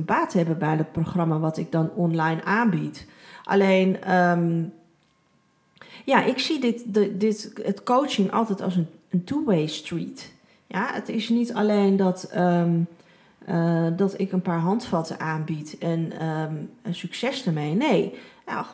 baat 0.00 0.32
hebben 0.32 0.58
bij 0.58 0.76
het 0.76 0.92
programma 0.92 1.38
wat 1.38 1.56
ik 1.56 1.72
dan 1.72 1.90
online 1.94 2.44
aanbied. 2.44 3.06
Alleen, 3.44 4.16
um, 4.16 4.72
ja, 6.04 6.24
ik 6.24 6.38
zie 6.38 6.60
dit, 6.60 6.82
dit, 6.86 7.20
dit, 7.20 7.52
het 7.62 7.82
coaching 7.82 8.32
altijd 8.32 8.62
als 8.62 8.76
een, 8.76 8.88
een 9.10 9.24
two-way 9.24 9.66
street. 9.66 10.32
Ja, 10.66 10.90
het 10.92 11.08
is 11.08 11.28
niet 11.28 11.54
alleen 11.54 11.96
dat. 11.96 12.30
Um, 12.36 12.86
uh, 13.48 13.86
dat 13.96 14.20
ik 14.20 14.32
een 14.32 14.42
paar 14.42 14.58
handvatten 14.58 15.20
aanbied 15.20 15.78
en 15.78 16.26
um, 16.26 16.70
een 16.82 16.94
succes 16.94 17.46
ermee. 17.46 17.74
Nee, 17.74 18.18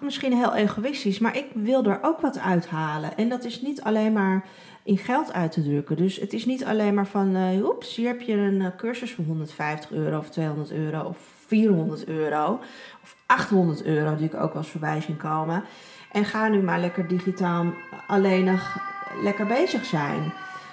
misschien 0.01 0.33
heel 0.33 0.55
egoïstisch, 0.55 1.19
maar 1.19 1.37
ik 1.37 1.47
wil 1.55 1.85
er 1.85 1.99
ook 2.03 2.21
wat 2.21 2.39
uithalen. 2.39 3.17
En 3.17 3.29
dat 3.29 3.45
is 3.45 3.61
niet 3.61 3.83
alleen 3.83 4.13
maar 4.13 4.45
in 4.83 4.99
geld 4.99 5.33
uit 5.33 5.53
te 5.53 5.63
drukken. 5.63 5.97
Dus 5.97 6.17
het 6.17 6.33
is 6.33 6.47
niet 6.47 6.65
alleen 6.65 6.95
maar 6.95 7.07
van, 7.07 7.37
uh, 7.37 7.65
oeps, 7.65 7.97
hier 7.97 8.09
heb 8.09 8.21
je 8.21 8.33
een 8.33 8.61
uh, 8.61 8.67
cursus 8.77 9.13
van 9.13 9.25
150 9.25 9.91
euro 9.91 10.19
of 10.19 10.31
200 10.31 10.73
euro 10.73 11.03
of 11.03 11.19
400 11.47 12.07
euro 12.07 12.61
of 13.03 13.17
800 13.27 13.85
euro, 13.85 14.17
die 14.17 14.27
ik 14.27 14.35
ook 14.35 14.53
wel 14.53 14.63
eens 14.63 14.71
voorbij 14.71 15.05
komen. 15.19 15.65
En 16.13 16.25
ga 16.25 16.49
nu 16.49 16.63
maar 16.63 16.81
lekker 16.81 17.09
digitaal 17.09 17.67
alleenig 18.07 18.79
lekker 19.23 19.47
bezig 19.47 19.85
zijn. 19.85 20.33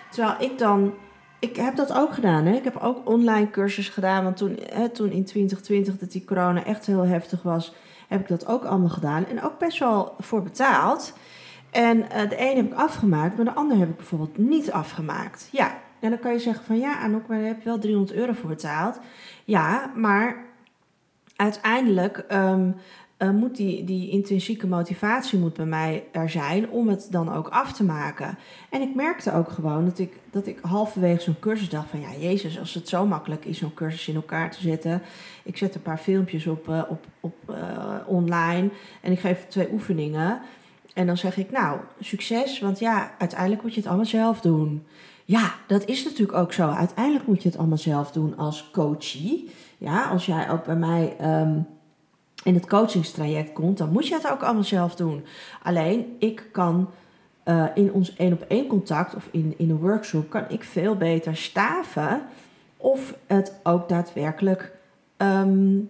Terwijl 0.09 0.35
ik 0.39 0.57
dan 0.57 0.93
ik 1.39 1.55
heb 1.55 1.75
dat 1.75 1.93
ook 1.93 2.13
gedaan. 2.13 2.45
Hè? 2.45 2.55
Ik 2.55 2.63
heb 2.63 2.77
ook 2.77 3.09
online 3.09 3.49
cursus 3.49 3.89
gedaan. 3.89 4.23
Want 4.23 4.37
toen, 4.37 4.59
hè, 4.73 4.89
toen 4.89 5.11
in 5.11 5.25
2020 5.25 5.97
dat 5.97 6.11
die 6.11 6.25
corona 6.25 6.65
echt 6.65 6.85
heel 6.85 7.05
heftig 7.05 7.41
was, 7.41 7.73
heb 8.07 8.19
ik 8.19 8.27
dat 8.27 8.47
ook 8.47 8.63
allemaal 8.63 8.89
gedaan. 8.89 9.25
En 9.25 9.43
ook 9.43 9.59
best 9.59 9.79
wel 9.79 10.15
voor 10.19 10.43
betaald. 10.43 11.13
En 11.71 11.97
uh, 11.97 12.29
de 12.29 12.35
ene 12.35 12.55
heb 12.55 12.65
ik 12.65 12.73
afgemaakt, 12.73 13.35
maar 13.35 13.45
de 13.45 13.53
andere 13.53 13.79
heb 13.79 13.89
ik 13.89 13.97
bijvoorbeeld 13.97 14.37
niet 14.37 14.71
afgemaakt. 14.71 15.49
Ja, 15.51 15.77
en 15.99 16.09
dan 16.09 16.19
kan 16.19 16.31
je 16.31 16.39
zeggen 16.39 16.65
van 16.65 16.79
ja, 16.79 16.99
Anouk, 16.99 17.27
maar 17.27 17.37
daar 17.37 17.47
heb 17.47 17.61
je 17.61 17.69
wel 17.69 17.79
300 17.79 18.17
euro 18.17 18.33
voor 18.33 18.49
betaald. 18.49 18.99
Ja, 19.45 19.91
maar 19.95 20.35
uiteindelijk 21.35 22.25
um, 22.31 22.75
uh, 23.19 23.29
moet 23.29 23.55
die, 23.55 23.83
die 23.83 24.09
intrinsieke 24.09 24.67
motivatie 24.67 25.39
moet 25.39 25.53
bij 25.53 25.65
mij 25.65 26.03
er 26.11 26.29
zijn 26.29 26.69
om 26.69 26.87
het 26.87 27.07
dan 27.11 27.33
ook 27.33 27.47
af 27.47 27.73
te 27.73 27.83
maken. 27.83 28.37
En 28.69 28.81
ik 28.81 28.95
merkte 28.95 29.33
ook 29.33 29.49
gewoon 29.49 29.85
dat 29.85 29.99
ik, 29.99 30.13
dat 30.31 30.47
ik 30.47 30.59
halverwege 30.61 31.21
zo'n 31.21 31.39
cursus 31.39 31.69
dacht 31.69 31.89
van 31.89 31.99
ja, 31.99 32.09
Jezus, 32.19 32.59
als 32.59 32.73
het 32.73 32.89
zo 32.89 33.05
makkelijk 33.05 33.45
is 33.45 33.57
zo'n 33.57 33.73
cursus 33.73 34.07
in 34.07 34.15
elkaar 34.15 34.51
te 34.51 34.61
zetten. 34.61 35.01
Ik 35.43 35.57
zet 35.57 35.75
een 35.75 35.81
paar 35.81 35.97
filmpjes 35.97 36.47
op, 36.47 36.67
uh, 36.67 36.81
op, 36.89 37.05
op 37.19 37.35
uh, 37.49 37.55
online 38.05 38.69
en 39.01 39.11
ik 39.11 39.19
geef 39.19 39.45
twee 39.47 39.71
oefeningen. 39.71 40.41
En 40.93 41.05
dan 41.05 41.17
zeg 41.17 41.37
ik, 41.37 41.51
nou, 41.51 41.79
succes, 41.99 42.59
want 42.59 42.79
ja, 42.79 43.11
uiteindelijk 43.17 43.61
moet 43.61 43.73
je 43.73 43.79
het 43.79 43.87
allemaal 43.87 44.05
zelf 44.05 44.41
doen. 44.41 44.85
Ja, 45.25 45.53
dat 45.67 45.85
is 45.85 46.03
natuurlijk 46.03 46.37
ook 46.37 46.53
zo. 46.53 46.69
Uiteindelijk 46.69 47.27
moet 47.27 47.43
je 47.43 47.49
het 47.49 47.57
allemaal 47.57 47.77
zelf 47.77 48.11
doen 48.11 48.37
als 48.37 48.69
coachie. 48.71 49.49
Ja, 49.77 50.03
als 50.03 50.25
jij 50.25 50.49
ook 50.49 50.65
bij 50.65 50.75
mij 50.75 51.15
um, 51.21 51.67
in 52.43 52.53
het 52.53 52.67
coachingstraject 52.67 53.53
komt, 53.53 53.77
dan 53.77 53.91
moet 53.91 54.07
je 54.07 54.13
het 54.13 54.31
ook 54.31 54.41
allemaal 54.41 54.63
zelf 54.63 54.95
doen. 54.95 55.25
Alleen, 55.63 56.15
ik 56.19 56.47
kan 56.51 56.89
uh, 57.45 57.65
in 57.73 57.93
ons 57.93 58.15
één 58.15 58.33
op 58.33 58.45
één 58.47 58.67
contact 58.67 59.15
of 59.15 59.27
in, 59.31 59.53
in 59.57 59.69
een 59.69 59.79
workshop, 59.79 60.29
kan 60.29 60.43
ik 60.49 60.63
veel 60.63 60.95
beter 60.95 61.35
staven 61.35 62.21
of 62.77 63.15
het 63.27 63.53
ook 63.63 63.89
daadwerkelijk 63.89 64.71
um, 65.17 65.89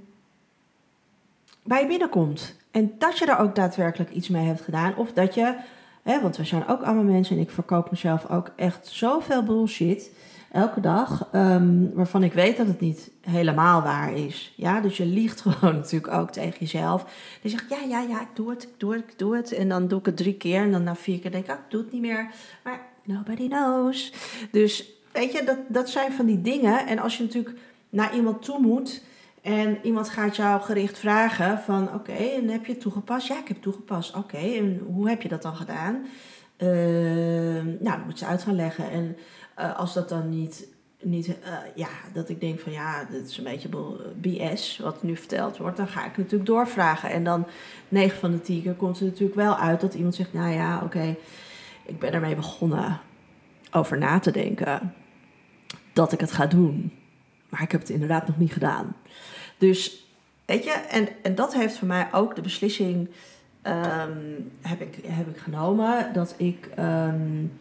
bij 1.64 1.82
je 1.82 1.88
binnenkomt. 1.88 2.56
En 2.72 2.94
dat 2.98 3.18
je 3.18 3.26
er 3.26 3.40
ook 3.40 3.56
daadwerkelijk 3.56 4.12
iets 4.12 4.30
mee 4.30 4.46
hebt 4.46 4.62
gedaan. 4.62 4.96
Of 4.96 5.14
dat 5.14 5.34
je, 5.34 5.56
hè, 6.04 6.22
want 6.22 6.38
we 6.38 6.44
zijn 6.44 6.68
ook 6.68 6.82
allemaal 6.82 7.04
mensen 7.04 7.36
en 7.36 7.42
ik 7.42 7.50
verkoop 7.50 7.92
mezelf 7.92 8.30
ook 8.30 8.52
echt 8.56 8.88
zoveel 8.88 9.44
bullshit 9.44 10.12
elke 10.52 10.82
dag, 10.82 11.30
um, 11.36 11.94
waarvan 11.94 12.24
ik 12.24 12.34
weet 12.34 12.58
dat 12.58 12.68
het 12.68 12.80
niet 12.80 13.12
helemaal 13.22 13.82
waar 13.82 14.14
is. 14.14 14.54
Ja, 14.56 14.82
dus 14.82 14.98
je 14.98 15.06
liegt 15.06 15.42
gewoon 15.48 15.76
natuurlijk 15.76 16.14
ook 16.14 16.32
tegen 16.32 16.60
jezelf. 16.60 17.06
Dan 17.42 17.52
zeg 17.52 17.66
ja, 17.70 17.78
ja, 17.88 18.02
ja, 18.02 18.22
ik 18.22 18.28
doe 18.34 18.50
het, 18.50 18.64
ik 18.64 18.74
doe 18.78 18.94
het, 18.94 19.04
ik 19.12 19.18
doe 19.18 19.36
het. 19.36 19.52
En 19.52 19.70
dan 19.70 19.88
doe 19.88 20.00
ik 20.00 20.06
het 20.06 20.18
drie 20.18 20.34
keer 20.34 20.62
en 20.62 20.72
dan 20.72 20.84
na 20.84 20.96
vier 20.96 21.20
keer 21.20 21.32
denk 21.32 21.46
ik, 21.46 21.52
oh, 21.52 21.58
ik 21.58 21.72
doe 21.72 21.82
het 21.82 21.92
niet 21.92 22.02
meer. 22.02 22.32
Maar 22.64 22.82
nobody 23.04 23.48
knows. 23.48 24.14
Dus 24.52 24.92
weet 25.12 25.32
je, 25.32 25.44
dat, 25.44 25.58
dat 25.68 25.90
zijn 25.90 26.12
van 26.12 26.26
die 26.26 26.42
dingen. 26.42 26.88
En 26.88 27.00
als 27.00 27.18
je 27.18 27.24
natuurlijk 27.24 27.58
naar 27.90 28.16
iemand 28.16 28.42
toe 28.42 28.60
moet 28.60 29.02
en 29.42 29.78
iemand 29.84 30.10
gaat 30.10 30.36
jou 30.36 30.62
gericht 30.62 31.00
vragen 31.00 31.60
van, 31.60 31.94
oké, 31.94 32.12
en 32.12 32.50
heb 32.50 32.66
je 32.66 32.72
het 32.72 32.82
toegepast? 32.82 33.28
Ja, 33.28 33.34
ik 33.34 33.48
heb 33.48 33.56
het 33.56 33.62
toegepast. 33.62 34.16
Oké, 34.16 34.38
en 34.38 34.82
hoe 34.94 35.10
heb 35.10 35.22
je 35.22 35.30
dat 35.30 35.42
dan 35.42 35.56
gedaan? 35.56 36.06
Uh, 36.64 36.70
nou, 37.64 37.98
dan 37.98 38.06
moet 38.06 38.20
ze 38.20 38.26
uit 38.26 38.44
gaan 38.44 38.56
leggen. 38.56 38.92
En 38.92 39.18
uh, 39.60 39.78
als 39.78 39.94
dat 39.94 40.10
dan 40.10 40.30
niet, 40.30 40.68
niet 41.02 41.28
uh, 41.28 41.36
ja, 41.76 41.90
dat 42.14 42.30
ik 42.30 42.40
denk 42.40 42.60
van 42.60 42.72
ja, 42.72 43.06
dat 43.12 43.26
is 43.26 43.38
een 43.38 43.44
beetje 43.44 43.70
BS 44.22 44.80
wat 44.84 45.04
nu 45.04 45.16
verteld 45.16 45.58
wordt, 45.58 45.78
dan 45.78 45.88
ga 45.88 46.06
ik 46.06 46.18
natuurlijk 46.18 46.46
doorvragen. 46.46 47.10
En 47.10 47.24
dan 47.24 47.48
9 47.88 48.20
van 48.20 48.32
de 48.32 48.42
10 48.42 48.62
keer 48.62 48.74
komt 48.74 49.00
er 49.00 49.06
natuurlijk 49.06 49.36
wel 49.36 49.58
uit 49.58 49.82
dat 49.82 49.94
iemand 49.94 50.16
zegt, 50.16 50.34
nou 50.34 50.54
ja, 50.54 50.82
oké, 50.84 51.16
ik 51.86 52.00
ben 52.00 52.14
ermee 52.14 52.36
begonnen 52.36 53.00
over 53.72 53.98
na 53.98 54.20
te 54.20 54.32
denken 54.32 54.94
dat 55.94 56.12
ik 56.12 56.20
het 56.20 56.32
ga 56.32 56.46
doen. 56.46 56.94
Maar 57.50 57.62
ik 57.62 57.72
heb 57.72 57.82
het 57.82 57.90
inderdaad 57.90 58.28
nog 58.28 58.38
niet 58.38 58.54
gedaan. 58.54 58.96
Dus 59.58 60.08
weet 60.46 60.64
je, 60.64 60.72
en, 60.72 61.08
en 61.22 61.36
dat 61.36 61.54
heeft 61.54 61.78
voor 61.78 61.88
mij 61.88 62.08
ook 62.12 62.36
de 62.36 62.42
beslissing 62.42 63.10
um, 63.64 64.52
heb, 64.62 64.82
ik, 64.82 65.00
heb 65.08 65.28
ik 65.28 65.38
genomen 65.38 66.14
dat 66.14 66.36
ik 66.38 66.70
um, 66.80 67.52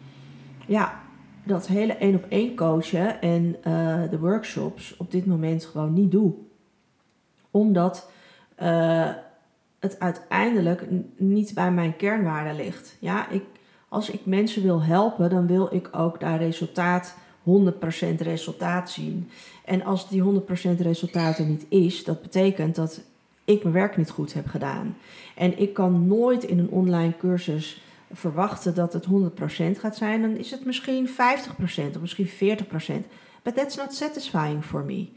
ja, 0.67 1.00
dat 1.45 1.67
hele 1.67 1.93
één 1.93 2.14
op 2.14 2.26
één 2.28 2.55
coachen 2.55 3.21
en 3.21 3.57
uh, 3.67 4.11
de 4.11 4.19
workshops 4.19 4.97
op 4.97 5.11
dit 5.11 5.26
moment 5.26 5.64
gewoon 5.64 5.93
niet 5.93 6.11
doe. 6.11 6.35
Omdat 7.50 8.11
uh, 8.62 9.11
het 9.78 10.00
uiteindelijk 10.00 10.87
niet 11.17 11.55
bij 11.55 11.73
mijn 11.73 11.97
kernwaarden 11.97 12.57
ligt. 12.57 12.97
Ja, 13.00 13.28
ik, 13.28 13.45
als 13.88 14.11
ik 14.11 14.26
mensen 14.26 14.62
wil 14.62 14.83
helpen, 14.83 15.31
dan 15.31 15.47
wil 15.47 15.69
ik 15.75 15.88
ook 15.93 16.21
daar 16.21 16.38
resultaat, 16.38 17.17
100% 17.45 18.17
resultaat 18.19 18.90
zien. 18.90 19.31
En 19.64 19.85
als 19.85 20.09
die 20.09 20.23
100% 20.23 20.25
resultaat 20.78 21.38
er 21.38 21.47
niet 21.47 21.67
is, 21.69 22.05
dat 22.05 22.23
betekent 22.23 22.75
dat 22.75 23.00
ik 23.49 23.62
mijn 23.62 23.75
werk 23.75 23.97
niet 23.97 24.11
goed 24.11 24.35
heb 24.35 24.47
gedaan. 24.47 24.97
En 25.35 25.59
ik 25.59 25.75
kan 25.75 26.07
nooit 26.07 26.45
in 26.45 26.59
een 26.59 26.71
online 26.71 27.17
cursus 27.19 27.83
verwachten 28.12 28.75
dat 28.75 28.93
het 28.93 29.07
100% 29.76 29.78
gaat 29.78 29.97
zijn, 29.97 30.23
dan 30.23 30.37
is 30.37 30.50
het 30.50 30.64
misschien 30.64 31.09
50% 31.09 31.12
of 31.95 32.00
misschien 32.00 32.28
40%. 32.28 32.31
But 33.43 33.55
that's 33.55 33.76
not 33.76 33.95
satisfying 33.95 34.64
for 34.64 34.85
me. 34.85 35.09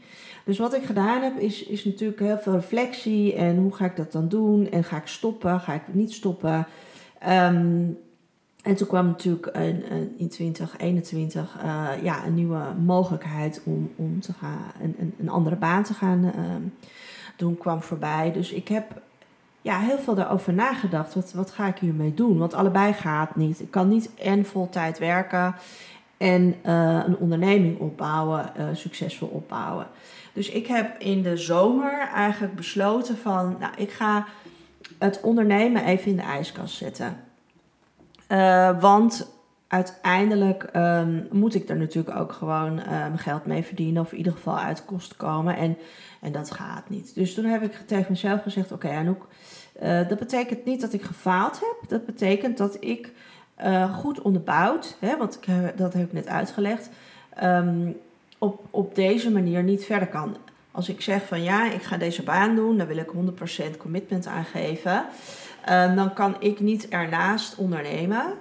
Dus 0.44 0.58
wat 0.58 0.74
ik 0.74 0.82
gedaan 0.82 1.22
heb, 1.22 1.38
is, 1.38 1.64
is 1.64 1.84
natuurlijk 1.84 2.20
heel 2.20 2.38
veel 2.38 2.52
reflectie. 2.52 3.34
En 3.34 3.56
hoe 3.56 3.74
ga 3.74 3.84
ik 3.84 3.96
dat 3.96 4.12
dan 4.12 4.28
doen? 4.28 4.70
En 4.70 4.84
ga 4.84 4.96
ik 4.96 5.06
stoppen? 5.06 5.60
Ga 5.60 5.74
ik 5.74 5.82
niet 5.92 6.12
stoppen? 6.12 6.66
Um, 7.28 7.98
en 8.62 8.74
toen 8.76 8.86
kwam 8.86 9.06
natuurlijk 9.06 9.46
in 10.16 10.28
2021 10.28 11.56
uh, 11.64 11.88
ja, 12.02 12.26
een 12.26 12.34
nieuwe 12.34 12.60
mogelijkheid 12.84 13.62
om, 13.64 13.92
om 13.96 14.20
te 14.20 14.32
gaan, 14.32 14.72
een, 14.80 15.14
een 15.18 15.28
andere 15.28 15.56
baan 15.56 15.82
te 15.82 15.94
gaan 15.94 16.24
uh, 16.24 16.32
doen, 17.42 17.58
kwam 17.58 17.82
voorbij. 17.82 18.32
Dus 18.32 18.52
ik 18.52 18.68
heb 18.68 19.00
ja, 19.62 19.78
heel 19.78 19.98
veel 19.98 20.14
daarover 20.14 20.52
nagedacht. 20.52 21.14
Wat, 21.14 21.32
wat 21.32 21.50
ga 21.50 21.66
ik 21.66 21.78
hiermee 21.78 22.14
doen? 22.14 22.38
Want 22.38 22.54
allebei 22.54 22.92
gaat 22.92 23.36
niet. 23.36 23.60
Ik 23.60 23.70
kan 23.70 23.88
niet 23.88 24.14
en 24.14 24.46
vol 24.46 24.68
tijd 24.68 24.98
werken 24.98 25.54
en 26.16 26.54
uh, 26.66 27.02
een 27.06 27.16
onderneming 27.16 27.78
opbouwen, 27.78 28.52
uh, 28.58 28.64
succesvol 28.72 29.28
opbouwen. 29.28 29.86
Dus 30.32 30.48
ik 30.50 30.66
heb 30.66 31.00
in 31.00 31.22
de 31.22 31.36
zomer 31.36 32.08
eigenlijk 32.14 32.54
besloten 32.54 33.16
van, 33.16 33.56
nou, 33.58 33.72
ik 33.76 33.90
ga 33.90 34.26
het 34.98 35.20
ondernemen 35.20 35.84
even 35.84 36.10
in 36.10 36.16
de 36.16 36.22
ijskast 36.22 36.76
zetten. 36.76 37.16
Uh, 38.28 38.80
want 38.80 39.30
uiteindelijk 39.72 40.68
um, 40.76 41.26
moet 41.30 41.54
ik 41.54 41.68
er 41.68 41.76
natuurlijk 41.76 42.16
ook 42.16 42.32
gewoon 42.32 42.74
mijn 42.74 43.18
geld 43.18 43.46
mee 43.46 43.62
verdienen. 43.62 44.02
Of 44.02 44.12
in 44.12 44.18
ieder 44.18 44.32
geval 44.32 44.58
uit 44.58 44.84
kosten 44.84 45.16
komen. 45.16 45.56
En, 45.56 45.76
en 46.20 46.32
dat 46.32 46.50
gaat 46.50 46.88
niet. 46.88 47.14
Dus 47.14 47.34
toen 47.34 47.44
heb 47.44 47.62
ik 47.62 47.72
tegen 47.86 48.06
mezelf 48.08 48.42
gezegd: 48.42 48.72
Oké, 48.72 48.88
Anouk, 48.88 49.26
uh, 49.82 50.08
dat 50.08 50.18
betekent 50.18 50.64
niet 50.64 50.80
dat 50.80 50.92
ik 50.92 51.02
gefaald 51.02 51.60
heb. 51.60 51.88
Dat 51.88 52.06
betekent 52.06 52.58
dat 52.58 52.76
ik 52.80 53.12
uh, 53.64 53.98
goed 53.98 54.20
onderbouwd, 54.20 54.96
hè, 54.98 55.16
want 55.16 55.38
ik, 55.40 55.48
dat 55.76 55.92
heb 55.92 56.06
ik 56.06 56.12
net 56.12 56.26
uitgelegd, 56.26 56.90
um, 57.42 57.96
op, 58.38 58.60
op 58.70 58.94
deze 58.94 59.30
manier 59.30 59.62
niet 59.62 59.84
verder 59.84 60.08
kan. 60.08 60.36
Als 60.70 60.88
ik 60.88 61.00
zeg 61.00 61.26
van 61.26 61.42
ja, 61.42 61.72
ik 61.72 61.82
ga 61.82 61.96
deze 61.96 62.22
baan 62.22 62.54
doen, 62.54 62.76
daar 62.76 62.86
wil 62.86 62.96
ik 62.96 63.12
100% 63.72 63.76
commitment 63.76 64.26
aan 64.26 64.44
geven. 64.44 65.04
Uh, 65.68 65.96
dan 65.96 66.12
kan 66.12 66.36
ik 66.38 66.60
niet 66.60 66.88
ernaast 66.88 67.56
ondernemen. 67.56 68.34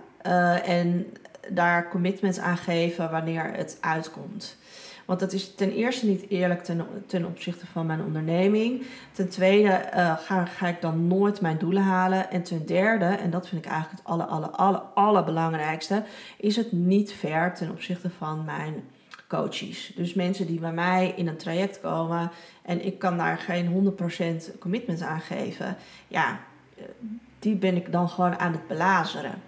En 0.64 1.06
daar 1.50 1.90
commitment 1.90 2.40
aan 2.40 2.58
geven 2.58 3.12
wanneer 3.12 3.54
het 3.54 3.78
uitkomt. 3.82 4.58
Want 5.06 5.20
dat 5.20 5.34
is 5.34 5.56
ten 5.56 5.72
eerste 5.72 6.06
niet 6.06 6.30
eerlijk 6.30 6.64
ten, 6.64 6.86
ten 7.08 7.26
opzichte 7.26 7.66
van 7.66 7.86
mijn 7.86 8.04
onderneming. 8.04 8.86
Ten 9.12 9.30
tweede 9.30 9.90
uh, 9.96 10.18
ga, 10.46 10.68
ik 10.68 10.82
dan 10.82 11.08
nooit 11.08 11.42
mijn 11.42 11.58
doelen 11.58 11.84
halen. 11.84 12.32
En 12.32 12.44
ten 12.44 12.66
derde, 12.66 13.06
en 13.06 13.30
dat 13.30 13.48
vind 13.48 13.66
ik 13.66 13.72
eigenlijk 13.72 14.02
het 14.02 14.12
aller, 14.12 14.26
aller, 14.26 14.50
aller, 14.50 14.80
allerbelangrijkste, 14.80 16.04
is 16.38 16.56
het 16.56 16.72
niet 16.72 17.14
fair 17.14 17.54
ten 17.54 17.72
opzichte 17.72 18.10
van 18.10 18.46
mijn 18.46 18.84
coaches. 19.28 19.92
Dus 19.96 20.14
mensen 20.14 20.48
die 20.48 20.60
bij 20.60 20.74
mij 20.74 21.14
in 21.16 21.28
een 21.28 21.38
traject 21.38 21.80
komen 21.80 22.32
en 22.62 22.86
ik 22.86 23.00
kan 23.00 23.18
daar 23.18 23.38
geen 23.38 23.96
100% 24.54 24.58
commitment 24.60 25.02
aan 25.02 25.22
geven. 25.22 25.78
Ja, 26.08 26.40
die 27.40 27.56
ben 27.56 27.76
ik 27.76 27.92
dan 27.92 28.10
gewoon 28.10 28.40
aan 28.40 28.52
het 28.52 28.68
belazeren. 28.68 29.42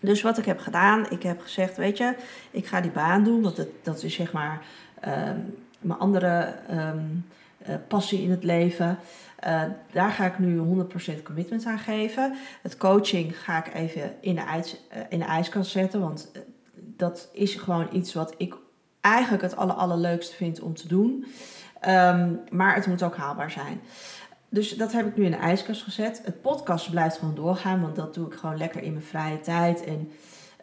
Dus 0.00 0.22
wat 0.22 0.38
ik 0.38 0.44
heb 0.44 0.58
gedaan, 0.58 1.10
ik 1.10 1.22
heb 1.22 1.40
gezegd, 1.40 1.76
weet 1.76 1.98
je, 1.98 2.14
ik 2.50 2.66
ga 2.66 2.80
die 2.80 2.90
baan 2.90 3.24
doen, 3.24 3.42
want 3.42 3.56
dat, 3.56 3.68
dat 3.82 4.02
is 4.02 4.14
zeg 4.14 4.32
maar 4.32 4.62
um, 5.06 5.54
mijn 5.80 5.98
andere 5.98 6.54
um, 6.70 7.26
uh, 7.68 7.74
passie 7.88 8.22
in 8.22 8.30
het 8.30 8.44
leven. 8.44 8.98
Uh, 9.46 9.62
daar 9.92 10.10
ga 10.10 10.24
ik 10.24 10.38
nu 10.38 10.84
100% 11.18 11.22
commitment 11.22 11.66
aan 11.66 11.78
geven. 11.78 12.36
Het 12.62 12.76
coaching 12.76 13.38
ga 13.42 13.66
ik 13.66 13.74
even 13.74 14.14
in 14.20 14.34
de, 14.34 14.40
ijs, 14.40 14.76
uh, 14.92 14.98
in 15.08 15.18
de 15.18 15.24
ijskast 15.24 15.70
zetten, 15.70 16.00
want 16.00 16.32
dat 16.74 17.28
is 17.32 17.54
gewoon 17.54 17.88
iets 17.92 18.14
wat 18.14 18.34
ik 18.36 18.54
eigenlijk 19.00 19.42
het 19.42 19.56
aller, 19.56 19.74
allerleukste 19.74 20.36
vind 20.36 20.60
om 20.60 20.74
te 20.74 20.88
doen. 20.88 21.26
Um, 21.88 22.40
maar 22.50 22.74
het 22.74 22.86
moet 22.86 23.02
ook 23.02 23.16
haalbaar 23.16 23.50
zijn. 23.50 23.80
Dus 24.56 24.70
dat 24.70 24.92
heb 24.92 25.06
ik 25.06 25.16
nu 25.16 25.24
in 25.24 25.30
de 25.30 25.36
ijskast 25.36 25.82
gezet. 25.82 26.20
Het 26.24 26.40
podcast 26.40 26.90
blijft 26.90 27.18
gewoon 27.18 27.34
doorgaan, 27.34 27.80
want 27.80 27.96
dat 27.96 28.14
doe 28.14 28.26
ik 28.26 28.34
gewoon 28.34 28.56
lekker 28.56 28.82
in 28.82 28.92
mijn 28.92 29.04
vrije 29.04 29.40
tijd. 29.40 29.84
En 29.84 30.10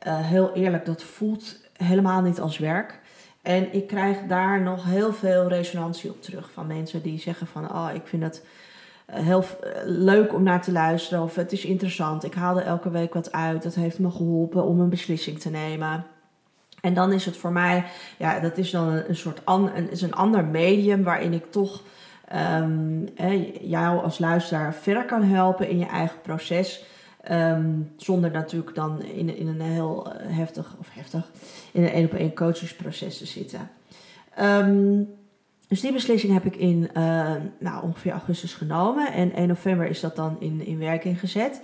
uh, 0.08 0.20
heel 0.20 0.54
eerlijk, 0.54 0.86
dat 0.86 1.04
voelt 1.04 1.60
helemaal 1.78 2.22
niet 2.22 2.40
als 2.40 2.58
werk. 2.58 3.00
En 3.42 3.74
ik 3.74 3.88
krijg 3.88 4.18
daar 4.28 4.62
nog 4.62 4.86
heel 4.86 5.14
veel 5.14 5.48
resonantie 5.48 6.10
op 6.10 6.22
terug 6.22 6.52
van 6.52 6.68
mensen 6.68 7.02
die 7.02 7.20
zeggen 7.20 7.48
van, 7.48 7.72
oh, 7.72 7.90
ik 7.94 8.08
vind 8.08 8.24
het 8.24 8.46
eh, 9.06 9.24
heel 9.24 9.44
eh, 9.62 9.72
leuk 9.86 10.34
om 10.34 10.44
naar 10.44 10.62
te 10.62 10.72
luisteren 10.72 11.24
of 11.24 11.36
het 11.36 11.52
is 11.52 11.66
interessant. 11.66 12.24
Ik 12.24 12.34
haal 12.34 12.60
er 12.60 12.66
elke 12.66 12.90
week 12.90 13.14
wat 13.14 13.32
uit. 13.32 13.64
Dat 13.64 13.76
heeft 13.76 14.00
me 14.00 14.12
geholpen 14.12 14.64
om 14.64 14.80
een 14.80 14.90
beslissing 14.90 15.40
te 15.40 15.50
nemen. 15.50 16.06
En 16.82 16.94
dan 16.94 17.12
is 17.12 17.26
het 17.26 17.38
voor 17.38 17.52
mij, 17.52 17.86
ja, 18.18 18.40
dat 18.40 18.58
is 18.58 18.72
dan 18.72 18.88
een, 18.88 19.16
soort 19.16 19.42
een, 19.46 19.90
is 19.90 20.02
een 20.02 20.14
ander 20.14 20.46
medium 20.46 21.04
waarin 21.04 21.34
ik 21.34 21.52
toch 21.52 21.82
um, 22.36 23.08
jou 23.62 24.04
als 24.04 24.20
luisteraar 24.20 24.74
verder 24.74 25.06
kan 25.06 25.24
helpen 25.24 25.70
in 25.70 25.78
je 25.78 25.86
eigen 25.86 26.22
proces. 26.22 26.86
Ehm, 27.22 27.72
zonder 27.98 28.32
natuurlijk 28.32 28.76
dan 28.76 29.02
in, 29.02 29.38
in 29.38 29.48
een 29.48 29.62
heel 29.62 30.14
eh, 30.14 30.38
heftig, 30.38 30.76
of 30.80 30.88
heftig, 30.92 31.32
in 31.72 31.84
een 31.84 31.90
één 31.90 32.06
op 32.06 32.14
één 32.14 32.34
coachingsproces 32.34 33.18
te 33.18 33.26
zitten. 33.26 33.70
Um, 34.40 35.08
dus 35.68 35.82
die 35.82 35.92
beslissing 35.92 36.34
heb 36.34 36.46
ik 36.46 36.56
in 36.56 36.90
uh, 36.98 37.32
nou, 37.60 37.84
ongeveer 37.84 38.12
augustus 38.12 38.54
genomen. 38.54 39.14
En 39.14 39.34
1 39.34 39.48
november 39.48 39.88
is 39.88 40.00
dat 40.00 40.16
dan 40.16 40.36
in, 40.40 40.66
in 40.66 40.78
werking 40.78 41.20
gezet. 41.20 41.62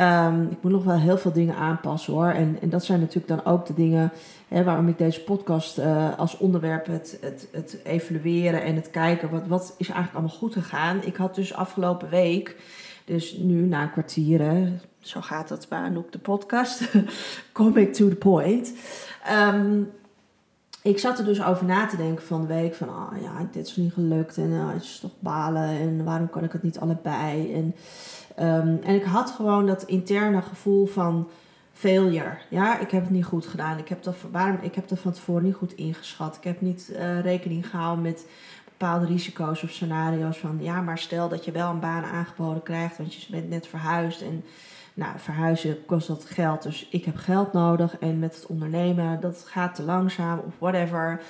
Um, 0.00 0.42
ik 0.50 0.62
moet 0.62 0.72
nog 0.72 0.84
wel 0.84 0.98
heel 0.98 1.18
veel 1.18 1.32
dingen 1.32 1.56
aanpassen 1.56 2.12
hoor. 2.12 2.28
En, 2.28 2.58
en 2.60 2.68
dat 2.68 2.84
zijn 2.84 3.00
natuurlijk 3.00 3.28
dan 3.28 3.52
ook 3.52 3.66
de 3.66 3.74
dingen 3.74 4.12
hè, 4.48 4.64
waarom 4.64 4.88
ik 4.88 4.98
deze 4.98 5.20
podcast 5.20 5.78
uh, 5.78 6.18
als 6.18 6.38
onderwerp 6.38 6.86
het, 6.86 7.18
het, 7.20 7.48
het 7.52 7.78
evalueren 7.84 8.62
en 8.62 8.74
het 8.74 8.90
kijken. 8.90 9.30
Wat, 9.30 9.46
wat 9.46 9.74
is 9.78 9.88
eigenlijk 9.88 10.18
allemaal 10.18 10.38
goed 10.38 10.52
gegaan? 10.52 11.02
Ik 11.04 11.16
had 11.16 11.34
dus 11.34 11.54
afgelopen 11.54 12.08
week, 12.08 12.56
dus 13.04 13.36
nu 13.36 13.66
na 13.66 13.82
een 13.82 13.92
kwartier, 13.92 14.70
zo 14.98 15.20
gaat 15.20 15.48
dat 15.48 15.66
bij 15.68 15.78
Anouk 15.78 16.12
de 16.12 16.18
podcast, 16.18 16.88
kom 17.52 17.76
ik 17.76 17.92
to 17.92 18.08
the 18.08 18.16
point. 18.16 18.72
Um, 19.52 19.90
ik 20.82 20.98
zat 20.98 21.18
er 21.18 21.24
dus 21.24 21.44
over 21.44 21.66
na 21.66 21.86
te 21.86 21.96
denken 21.96 22.24
van 22.24 22.40
de 22.40 22.46
week 22.46 22.74
van, 22.74 22.88
ah 22.88 23.12
oh, 23.12 23.22
ja, 23.22 23.48
dit 23.52 23.66
is 23.66 23.76
niet 23.76 23.92
gelukt 23.92 24.36
en 24.36 24.50
uh, 24.50 24.72
het 24.72 24.82
is 24.82 24.98
toch 24.98 25.10
balen 25.18 25.68
en 25.68 26.04
waarom 26.04 26.30
kan 26.30 26.44
ik 26.44 26.52
het 26.52 26.62
niet 26.62 26.78
allebei? 26.78 27.54
En, 27.54 27.74
um, 28.38 28.80
en 28.82 28.94
ik 28.94 29.04
had 29.04 29.30
gewoon 29.30 29.66
dat 29.66 29.82
interne 29.82 30.42
gevoel 30.42 30.86
van 30.86 31.28
failure. 31.72 32.38
Ja, 32.48 32.78
ik 32.78 32.90
heb 32.90 33.02
het 33.02 33.10
niet 33.10 33.24
goed 33.24 33.46
gedaan. 33.46 33.78
Ik 33.78 33.88
heb 33.88 34.02
dat, 34.02 34.16
waarom, 34.30 34.58
ik 34.60 34.74
heb 34.74 34.88
dat 34.88 34.98
van 34.98 35.12
tevoren 35.12 35.44
niet 35.44 35.54
goed 35.54 35.74
ingeschat. 35.74 36.36
Ik 36.36 36.44
heb 36.44 36.60
niet 36.60 36.90
uh, 36.92 37.20
rekening 37.20 37.70
gehouden 37.70 38.02
met 38.02 38.26
bepaalde 38.64 39.06
risico's 39.06 39.62
of 39.62 39.70
scenario's 39.70 40.38
van, 40.38 40.58
ja, 40.60 40.80
maar 40.80 40.98
stel 40.98 41.28
dat 41.28 41.44
je 41.44 41.52
wel 41.52 41.70
een 41.70 41.80
baan 41.80 42.04
aangeboden 42.04 42.62
krijgt, 42.62 42.98
want 42.98 43.14
je 43.14 43.26
bent 43.30 43.48
net 43.48 43.66
verhuisd 43.66 44.22
en 44.22 44.44
nou, 44.94 45.12
verhuizen 45.18 45.84
kost 45.86 46.06
dat 46.06 46.24
geld, 46.24 46.62
dus 46.62 46.88
ik 46.90 47.04
heb 47.04 47.16
geld 47.16 47.52
nodig. 47.52 47.98
En 47.98 48.18
met 48.18 48.34
het 48.34 48.46
ondernemen, 48.46 49.20
dat 49.20 49.44
gaat 49.46 49.74
te 49.74 49.82
langzaam 49.82 50.38
of 50.38 50.52
whatever. 50.58 51.22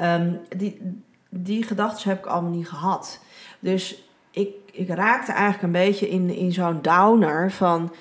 Um, 0.00 0.40
die, 0.56 1.02
die 1.28 1.62
gedachten 1.62 2.08
heb 2.08 2.18
ik 2.18 2.26
allemaal 2.26 2.50
niet 2.50 2.68
gehad. 2.68 3.20
Dus 3.60 4.09
ik, 4.30 4.48
ik 4.72 4.88
raakte 4.88 5.32
eigenlijk 5.32 5.62
een 5.62 5.84
beetje 5.84 6.08
in, 6.08 6.30
in 6.30 6.52
zo'n 6.52 6.82
downer 6.82 7.50
van... 7.50 7.92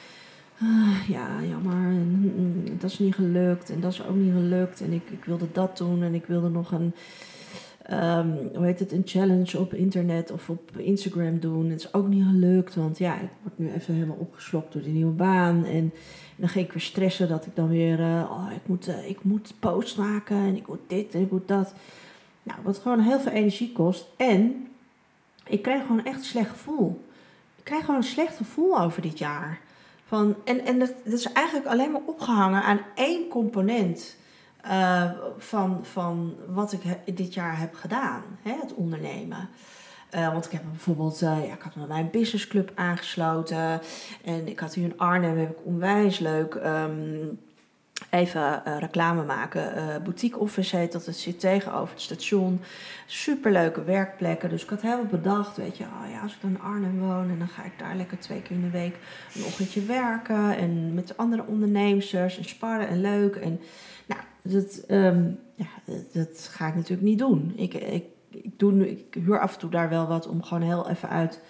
Uh, 0.63 1.09
ja, 1.09 1.27
jammer, 1.49 1.75
mm, 1.75 2.63
dat 2.79 2.89
is 2.89 2.99
niet 2.99 3.15
gelukt 3.15 3.69
en 3.69 3.79
dat 3.79 3.91
is 3.91 4.05
ook 4.05 4.15
niet 4.15 4.33
gelukt. 4.33 4.81
En 4.81 4.93
ik, 4.93 5.09
ik 5.09 5.25
wilde 5.25 5.47
dat 5.51 5.77
doen 5.77 6.03
en 6.03 6.13
ik 6.13 6.25
wilde 6.25 6.49
nog 6.49 6.71
een 6.71 6.93
um, 7.91 8.49
hoe 8.55 8.65
heet 8.65 8.79
het, 8.79 8.91
een 8.91 9.01
challenge 9.05 9.59
op 9.59 9.73
internet 9.73 10.31
of 10.31 10.49
op 10.49 10.77
Instagram 10.77 11.39
doen. 11.39 11.69
Het 11.69 11.79
is 11.79 11.93
ook 11.93 12.07
niet 12.07 12.25
gelukt, 12.25 12.75
want 12.75 12.97
ja, 12.97 13.15
ik 13.15 13.29
word 13.41 13.57
nu 13.57 13.71
even 13.71 13.93
helemaal 13.93 14.17
opgeslokt 14.19 14.73
door 14.73 14.81
die 14.81 14.93
nieuwe 14.93 15.11
baan. 15.11 15.65
En, 15.65 15.93
dan 16.35 16.49
ging 16.49 16.65
ik 16.65 16.71
weer 16.71 16.81
stressen 16.81 17.27
dat 17.27 17.45
ik 17.45 17.55
dan 17.55 17.69
weer, 17.69 17.99
uh, 17.99 18.31
oh, 18.31 18.51
ik 18.55 18.67
moet, 18.67 18.87
uh, 18.87 19.09
ik 19.09 19.23
moet 19.23 19.53
post 19.59 19.97
maken 19.97 20.37
en 20.37 20.55
ik 20.55 20.67
moet 20.67 20.79
dit 20.87 21.13
en 21.13 21.21
ik 21.21 21.31
moet 21.31 21.47
dat. 21.47 21.73
Nou, 22.43 22.59
wat 22.63 22.77
gewoon 22.77 22.99
heel 22.99 23.19
veel 23.19 23.31
energie 23.31 23.71
kost. 23.71 24.07
En 24.17 24.67
ik 25.49 25.61
kreeg 25.61 25.81
gewoon 25.81 26.05
echt 26.05 26.17
een 26.17 26.23
slecht 26.23 26.49
gevoel. 26.49 27.05
Ik 27.55 27.63
krijg 27.63 27.81
gewoon 27.81 27.99
een 27.99 28.07
slecht 28.07 28.37
gevoel 28.37 28.79
over 28.79 29.01
dit 29.01 29.17
jaar. 29.17 29.59
Van, 30.05 30.35
en 30.45 30.65
en 30.65 30.79
dat, 30.79 30.93
dat 31.03 31.13
is 31.13 31.31
eigenlijk 31.31 31.67
alleen 31.67 31.91
maar 31.91 32.01
opgehangen 32.05 32.63
aan 32.63 32.79
één 32.95 33.27
component 33.27 34.17
uh, 34.65 35.11
van, 35.37 35.79
van 35.85 36.35
wat 36.47 36.71
ik 36.71 36.81
dit 37.17 37.33
jaar 37.33 37.59
heb 37.59 37.75
gedaan, 37.75 38.23
hè, 38.41 38.51
het 38.61 38.73
ondernemen. 38.73 39.49
Uh, 40.15 40.31
want 40.31 40.45
ik 40.45 40.51
heb 40.51 40.61
bijvoorbeeld, 40.69 41.21
uh, 41.21 41.45
ja, 41.45 41.53
ik 41.53 41.61
had 41.61 41.75
me 41.75 41.85
bij 41.85 41.99
een 41.99 42.09
businessclub 42.09 42.71
aangesloten. 42.75 43.81
En 44.23 44.47
ik 44.47 44.59
had 44.59 44.73
hier 44.73 44.85
in 44.85 44.97
Arnhem, 44.97 45.37
heb 45.37 45.49
ik 45.49 45.65
onwijs 45.65 46.19
leuk 46.19 46.53
um, 46.55 47.39
even 48.09 48.61
uh, 48.67 48.77
reclame 48.79 49.23
maken. 49.23 50.03
Boutique 50.03 50.39
Office 50.39 50.75
heet 50.75 50.91
dat, 50.91 51.05
het 51.05 51.17
zit 51.17 51.39
tegenover 51.39 51.93
het 51.93 52.01
station. 52.01 52.61
Superleuke 53.05 53.83
werkplekken. 53.83 54.49
Dus 54.49 54.63
ik 54.63 54.69
had 54.69 54.81
helemaal 54.81 55.05
bedacht, 55.05 55.57
weet 55.57 55.77
je, 55.77 55.83
oh 55.83 56.11
ja, 56.11 56.21
als 56.21 56.33
ik 56.33 56.41
dan 56.41 56.49
in 56.49 56.61
Arnhem 56.61 56.99
woon... 56.99 57.29
en 57.29 57.37
dan 57.37 57.47
ga 57.47 57.63
ik 57.63 57.73
daar 57.77 57.95
lekker 57.95 58.19
twee 58.19 58.41
keer 58.41 58.55
in 58.55 58.61
de 58.61 58.69
week 58.69 58.95
een 59.35 59.43
ochtendje 59.43 59.81
werken... 59.81 60.57
en 60.57 60.93
met 60.93 61.17
andere 61.17 61.43
ondernemers 61.45 62.13
en 62.13 62.45
sparren 62.45 62.87
en 62.87 63.01
leuk. 63.01 63.35
En 63.35 63.59
nou, 64.05 64.21
dat, 64.41 64.83
um, 64.87 65.39
ja, 65.55 65.93
dat 66.13 66.49
ga 66.51 66.67
ik 66.67 66.75
natuurlijk 66.75 67.07
niet 67.07 67.19
doen. 67.19 67.53
Ik, 67.55 67.73
ik, 67.73 68.05
ik, 68.31 68.59
doe, 68.59 68.89
ik 68.89 69.13
huur 69.13 69.39
af 69.39 69.53
en 69.53 69.59
toe 69.59 69.69
daar 69.69 69.89
wel 69.89 70.07
wat 70.07 70.27
om 70.27 70.43
gewoon 70.43 70.63
heel 70.63 70.89
even 70.89 71.09
uit 71.09 71.41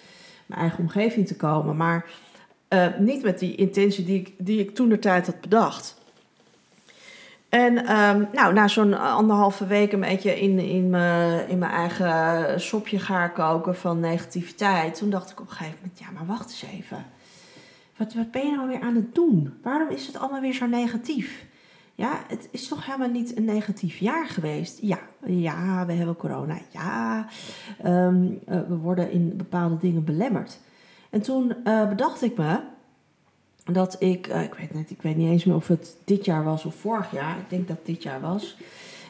mijn 0.45 0.62
eigen 0.62 0.80
omgeving 0.80 1.28
te 1.28 1.36
komen. 1.36 1.78
Maar 1.78 2.06
uh, 2.69 2.97
niet 2.97 3.23
met 3.23 3.39
die 3.39 3.56
intentie 3.56 4.06
die 4.06 4.19
ik, 4.19 4.34
die 4.38 4.60
ik 4.60 4.76
toen 4.76 4.89
de 4.89 5.00
tijd 5.00 5.26
had 5.26 5.41
bedacht. 5.41 5.98
En 7.49 7.97
um, 7.99 8.27
nou, 8.33 8.53
na 8.53 8.67
zo'n 8.67 8.93
anderhalve 8.93 9.67
week 9.67 9.91
een 9.91 9.99
beetje 9.99 10.39
in, 10.39 10.59
in, 10.59 10.89
mijn, 10.89 11.47
in 11.47 11.57
mijn 11.57 11.71
eigen 11.71 12.62
sopje 12.62 12.99
gaar 12.99 13.33
koken 13.33 13.75
van 13.75 13.99
negativiteit. 13.99 14.97
Toen 14.97 15.09
dacht 15.09 15.31
ik 15.31 15.39
op 15.39 15.49
een 15.49 15.55
gegeven 15.55 15.77
moment, 15.81 15.99
ja, 15.99 16.05
maar 16.13 16.25
wacht 16.25 16.49
eens 16.49 16.65
even. 16.73 17.05
Wat, 17.97 18.13
wat 18.13 18.31
ben 18.31 18.45
je 18.45 18.55
nou 18.55 18.67
weer 18.67 18.81
aan 18.81 18.95
het 18.95 19.15
doen? 19.15 19.53
Waarom 19.63 19.89
is 19.89 20.07
het 20.07 20.17
allemaal 20.17 20.41
weer 20.41 20.53
zo 20.53 20.65
negatief? 20.65 21.45
Ja, 21.95 22.19
het 22.27 22.47
is 22.51 22.67
toch 22.67 22.85
helemaal 22.85 23.09
niet 23.09 23.38
een 23.38 23.45
negatief 23.45 23.97
jaar 23.97 24.27
geweest. 24.27 24.77
Ja, 24.81 24.99
ja 25.25 25.85
we 25.85 25.93
hebben 25.93 26.15
corona. 26.15 26.57
Ja, 26.71 27.27
ehm, 27.83 28.27
eh, 28.45 28.59
we 28.67 28.75
worden 28.75 29.12
in 29.12 29.38
bepaalde 29.38 29.77
dingen 29.77 30.03
belemmerd. 30.03 30.59
En 31.09 31.21
toen 31.21 31.53
uh, 31.63 31.89
bedacht 31.89 32.21
ik 32.21 32.38
me 32.38 32.59
dat 33.73 33.95
ik, 33.99 34.27
uh, 34.27 34.43
ik, 34.43 34.53
weet 34.53 34.73
net, 34.73 34.89
ik 34.89 35.01
weet 35.01 35.15
niet 35.15 35.29
eens 35.29 35.43
meer 35.43 35.55
of 35.55 35.67
het 35.67 35.95
dit 36.03 36.25
jaar 36.25 36.43
was 36.43 36.65
of 36.65 36.75
vorig 36.75 37.12
jaar. 37.12 37.38
Ik 37.38 37.49
denk 37.49 37.67
dat 37.67 37.77
het 37.77 37.86
dit 37.86 38.03
jaar 38.03 38.21
was. 38.21 38.58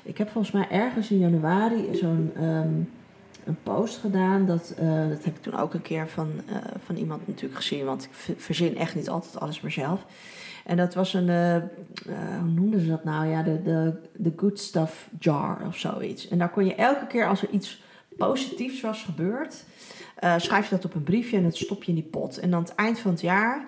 Ik 0.04 0.17
heb 0.17 0.30
volgens 0.30 0.54
mij 0.54 0.69
ergens 0.69 1.12
in 1.12 1.19
januari 1.19 1.95
zo'n 1.95 2.32
um, 2.43 2.89
een 3.45 3.58
post 3.63 3.98
gedaan. 3.98 4.45
Dat, 4.45 4.74
dat 5.10 5.24
heb 5.24 5.36
ik 5.36 5.41
toen 5.41 5.60
ook 5.60 5.74
een 5.74 5.82
keer 5.82 6.08
van, 6.08 6.32
van 6.86 6.95
iemand 6.95 7.28
natuurlijk 7.28 7.56
gezien. 7.56 7.86
Want 7.86 8.04
ik 8.04 8.36
verzin 8.38 8.78
echt 8.78 8.95
niet 8.95 9.10
altijd 9.10 9.39
alles 9.39 9.62
maar 9.62 9.72
zelf. 9.72 10.06
En 10.65 10.78
dat 10.78 10.93
was 10.93 11.13
een, 11.13 11.30
hoe 12.39 12.52
noemden 12.54 12.80
ze 12.80 12.88
dat 12.88 13.04
nou? 13.04 13.28
Ja, 13.28 13.43
de, 13.43 13.62
de, 13.63 13.93
de 14.15 14.34
good 14.36 14.60
stuff 14.60 15.10
jar 15.19 15.58
of 15.67 15.78
zoiets. 15.78 16.28
En 16.28 16.38
daar 16.38 16.50
kon 16.50 16.65
je 16.65 16.76
elke 16.76 17.08
keer 17.08 17.28
als 17.28 17.41
er 17.41 17.50
iets 17.50 17.82
positiefs 18.17 18.82
was 18.82 19.04
gebeurd, 19.04 19.63
schrijf 20.38 20.69
je 20.69 20.76
dat 20.76 20.86
op 20.86 20.95
een 20.95 21.04
briefje 21.04 21.38
en 21.38 21.43
dat 21.43 21.58
stop 21.58 21.84
je 21.84 21.89
in 21.89 21.98
die 21.98 22.10
pot. 22.12 22.38
En 22.39 22.54
aan 22.54 22.62
het 22.62 22.76
eind 22.76 23.00
van 23.00 23.12
het 23.12 23.22
jaar, 23.22 23.65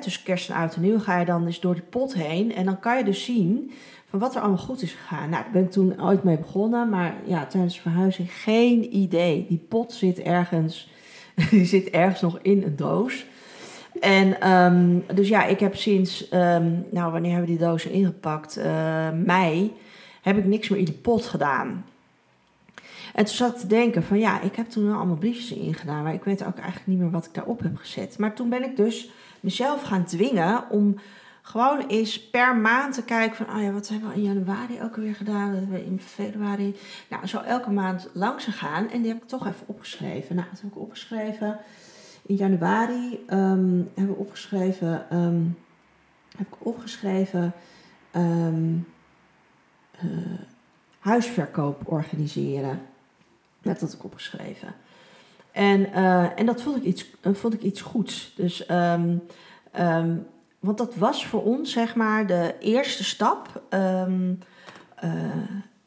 tussen 0.00 0.22
kerst 0.22 0.50
en 0.50 0.56
oud 0.56 0.74
en 0.74 0.82
nieuw, 0.82 0.98
ga 0.98 1.18
je 1.18 1.24
dan 1.24 1.46
eens 1.46 1.60
door 1.60 1.74
die 1.74 1.82
pot 1.82 2.14
heen. 2.14 2.54
En 2.54 2.64
dan 2.64 2.80
kan 2.80 2.98
je 2.98 3.04
dus 3.04 3.24
zien 3.24 3.72
van 4.08 4.18
wat 4.18 4.34
er 4.34 4.40
allemaal 4.40 4.58
goed 4.58 4.82
is 4.82 4.92
gegaan. 4.92 5.30
Nou, 5.30 5.42
daar 5.42 5.52
ben 5.52 5.68
toen 5.68 6.02
ooit 6.02 6.22
mee 6.22 6.38
begonnen, 6.38 6.88
maar 6.88 7.14
ja, 7.24 7.46
tijdens 7.46 7.74
de 7.74 7.80
verhuizing 7.80 8.32
geen 8.32 8.96
idee. 8.96 9.46
Die 9.48 9.66
pot 9.68 9.92
zit 9.92 10.18
ergens, 10.18 10.90
die 11.50 11.64
zit 11.64 11.90
ergens 11.90 12.20
nog 12.20 12.38
in 12.42 12.62
een 12.62 12.76
doos. 12.76 13.26
En 14.00 14.50
um, 14.50 15.04
dus 15.14 15.28
ja, 15.28 15.44
ik 15.44 15.60
heb 15.60 15.76
sinds, 15.76 16.32
um, 16.32 16.86
nou 16.90 17.12
wanneer 17.12 17.30
hebben 17.30 17.50
we 17.50 17.56
die 17.56 17.66
dozen 17.66 17.90
ingepakt? 17.90 18.58
Uh, 18.58 18.64
mei, 19.24 19.72
heb 20.22 20.36
ik 20.36 20.44
niks 20.44 20.68
meer 20.68 20.78
in 20.78 20.84
de 20.84 20.92
pot 20.92 21.26
gedaan. 21.26 21.84
En 23.14 23.24
toen 23.24 23.34
zat 23.34 23.54
ik 23.54 23.60
te 23.60 23.66
denken 23.66 24.02
van 24.02 24.18
ja, 24.18 24.40
ik 24.40 24.56
heb 24.56 24.68
toen 24.68 24.94
allemaal 24.94 25.16
briefjes 25.16 25.52
ingedaan, 25.52 26.02
maar 26.02 26.14
ik 26.14 26.24
weet 26.24 26.44
ook 26.44 26.56
eigenlijk 26.56 26.86
niet 26.86 26.98
meer 26.98 27.10
wat 27.10 27.24
ik 27.24 27.34
daarop 27.34 27.62
heb 27.62 27.76
gezet. 27.76 28.18
Maar 28.18 28.34
toen 28.34 28.48
ben 28.48 28.64
ik 28.64 28.76
dus 28.76 29.10
mezelf 29.40 29.82
gaan 29.82 30.04
dwingen 30.04 30.70
om 30.70 30.98
gewoon 31.42 31.86
eens 31.86 32.20
per 32.30 32.56
maand 32.56 32.94
te 32.94 33.04
kijken 33.04 33.36
van, 33.36 33.56
oh 33.56 33.62
ja, 33.62 33.70
wat 33.70 33.88
hebben 33.88 34.08
we 34.08 34.14
in 34.14 34.22
januari 34.22 34.82
ook 34.82 34.96
alweer 34.96 35.14
gedaan, 35.14 35.50
wat 35.50 35.60
hebben 35.60 35.78
we 35.78 35.84
in 35.84 36.00
februari. 36.00 36.76
Nou, 37.08 37.26
zo 37.26 37.40
elke 37.40 37.70
maand 37.70 38.08
langs 38.12 38.44
gegaan 38.44 38.90
en 38.90 39.02
die 39.02 39.12
heb 39.12 39.22
ik 39.22 39.28
toch 39.28 39.46
even 39.46 39.66
opgeschreven. 39.66 40.36
Nou, 40.36 40.48
dat 40.50 40.60
heb 40.60 40.70
ik 40.70 40.78
opgeschreven 40.78 41.58
in 42.28 42.34
januari 42.34 43.24
um, 43.30 43.90
hebben 43.94 44.14
we 44.14 44.20
opgeschreven, 44.20 45.16
um, 45.16 45.58
heb 46.36 46.46
ik 46.46 46.66
opgeschreven 46.66 47.52
um, 48.16 48.86
uh, 50.04 50.38
huisverkoop 50.98 51.80
organiseren. 51.84 52.80
Dat 53.62 53.80
had 53.80 53.92
ik 53.92 54.04
opgeschreven. 54.04 54.74
En, 55.58 55.80
uh, 55.80 56.38
en 56.38 56.46
dat 56.46 56.62
vond 56.62 56.76
ik 56.76 56.82
iets, 56.82 57.10
uh, 57.22 57.34
vond 57.34 57.54
ik 57.54 57.62
iets 57.62 57.80
goeds. 57.80 58.32
Dus, 58.36 58.66
want 60.58 60.78
dat 60.78 60.94
was 60.94 61.26
voor 61.26 61.42
ons, 61.42 61.72
zeg 61.72 61.94
maar, 61.94 62.26
de 62.26 62.54
eerste 62.60 63.04
stap 63.04 63.62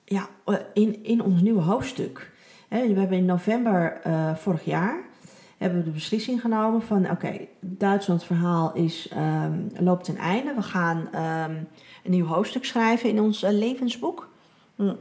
ja, 0.03 0.27
in, 0.73 1.03
in 1.03 1.21
ons 1.21 1.41
nieuwe 1.41 1.61
hoofdstuk. 1.61 2.31
we 2.69 2.77
hebben 2.77 3.17
in 3.17 3.25
november 3.25 4.01
vorig 4.35 4.65
jaar 4.65 5.03
hebben 5.57 5.79
we 5.79 5.85
de 5.85 5.91
beslissing 5.91 6.41
genomen 6.41 6.81
van 6.81 7.03
oké, 7.03 7.11
okay, 7.11 7.49
Duitsland 7.59 8.23
verhaal 8.23 8.73
is, 8.73 9.09
loopt 9.73 10.03
ten 10.03 10.17
einde. 10.17 10.53
We 10.53 10.61
gaan 10.61 11.09
een 12.03 12.11
nieuw 12.11 12.25
hoofdstuk 12.25 12.65
schrijven 12.65 13.09
in 13.09 13.19
ons 13.19 13.41
levensboek. 13.41 14.29
Hm. 14.75 14.93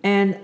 En 0.00 0.42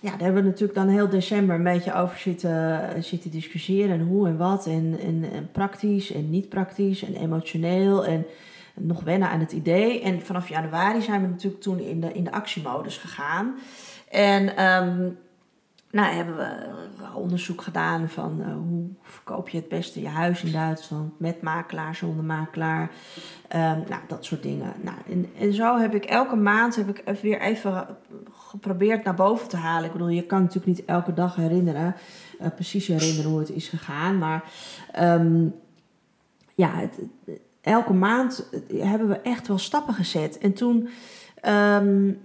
ja, 0.00 0.10
daar 0.10 0.20
hebben 0.20 0.42
we 0.42 0.48
natuurlijk 0.48 0.78
dan 0.78 0.88
heel 0.88 1.08
december 1.08 1.56
een 1.56 1.62
beetje 1.62 1.94
over 1.94 2.18
zitten, 2.18 3.02
zitten 3.02 3.30
discussiëren. 3.30 4.00
En 4.00 4.06
hoe 4.06 4.28
en 4.28 4.36
wat. 4.36 4.66
En, 4.66 4.98
en, 5.02 5.24
en 5.32 5.50
praktisch 5.52 6.12
en 6.12 6.30
niet 6.30 6.48
praktisch 6.48 7.04
en 7.04 7.14
emotioneel. 7.14 8.06
En 8.06 8.26
nog 8.74 9.02
wennen 9.02 9.28
aan 9.28 9.40
het 9.40 9.52
idee. 9.52 10.02
En 10.02 10.22
vanaf 10.22 10.48
januari 10.48 11.02
zijn 11.02 11.22
we 11.22 11.28
natuurlijk 11.28 11.62
toen 11.62 11.78
in 11.78 12.00
de, 12.00 12.12
in 12.12 12.24
de 12.24 12.32
actiemodus 12.32 12.96
gegaan. 12.96 13.54
En 14.10 14.64
um, 14.64 15.18
nou, 15.90 16.14
hebben 16.14 16.36
we 16.36 16.46
onderzoek 17.14 17.62
gedaan 17.62 18.08
van 18.08 18.40
uh, 18.40 18.46
hoe 18.54 18.88
verkoop 19.02 19.48
je 19.48 19.58
het 19.58 19.68
beste 19.68 20.00
je 20.00 20.08
huis 20.08 20.42
in 20.42 20.52
Duitsland 20.52 21.20
met 21.20 21.42
makelaar, 21.42 21.94
zonder 21.94 22.24
makelaar. 22.24 22.90
Um, 23.54 23.84
nou, 23.88 24.00
dat 24.08 24.24
soort 24.24 24.42
dingen. 24.42 24.72
Nou, 24.80 24.96
en, 25.10 25.30
en 25.38 25.52
zo 25.52 25.78
heb 25.78 25.94
ik 25.94 26.04
elke 26.04 26.36
maand 26.36 26.76
heb 26.76 26.88
ik 26.88 27.20
weer 27.20 27.40
even 27.40 27.86
geprobeerd 28.48 29.04
naar 29.04 29.14
boven 29.14 29.48
te 29.48 29.56
halen. 29.56 29.84
Ik 29.84 29.92
bedoel, 29.92 30.08
je 30.08 30.26
kan 30.26 30.40
natuurlijk 30.40 30.66
niet 30.66 30.84
elke 30.84 31.14
dag 31.14 31.36
herinneren, 31.36 31.96
uh, 32.40 32.46
precies 32.54 32.86
herinneren 32.86 33.30
hoe 33.30 33.38
het 33.38 33.50
is 33.50 33.68
gegaan. 33.68 34.18
Maar 34.18 34.44
um, 35.00 35.54
ja, 36.54 36.88
elke 37.60 37.92
maand 37.92 38.48
hebben 38.74 39.08
we 39.08 39.20
echt 39.20 39.48
wel 39.48 39.58
stappen 39.58 39.94
gezet. 39.94 40.38
En 40.38 40.52
toen 40.52 40.88
um, 41.46 42.20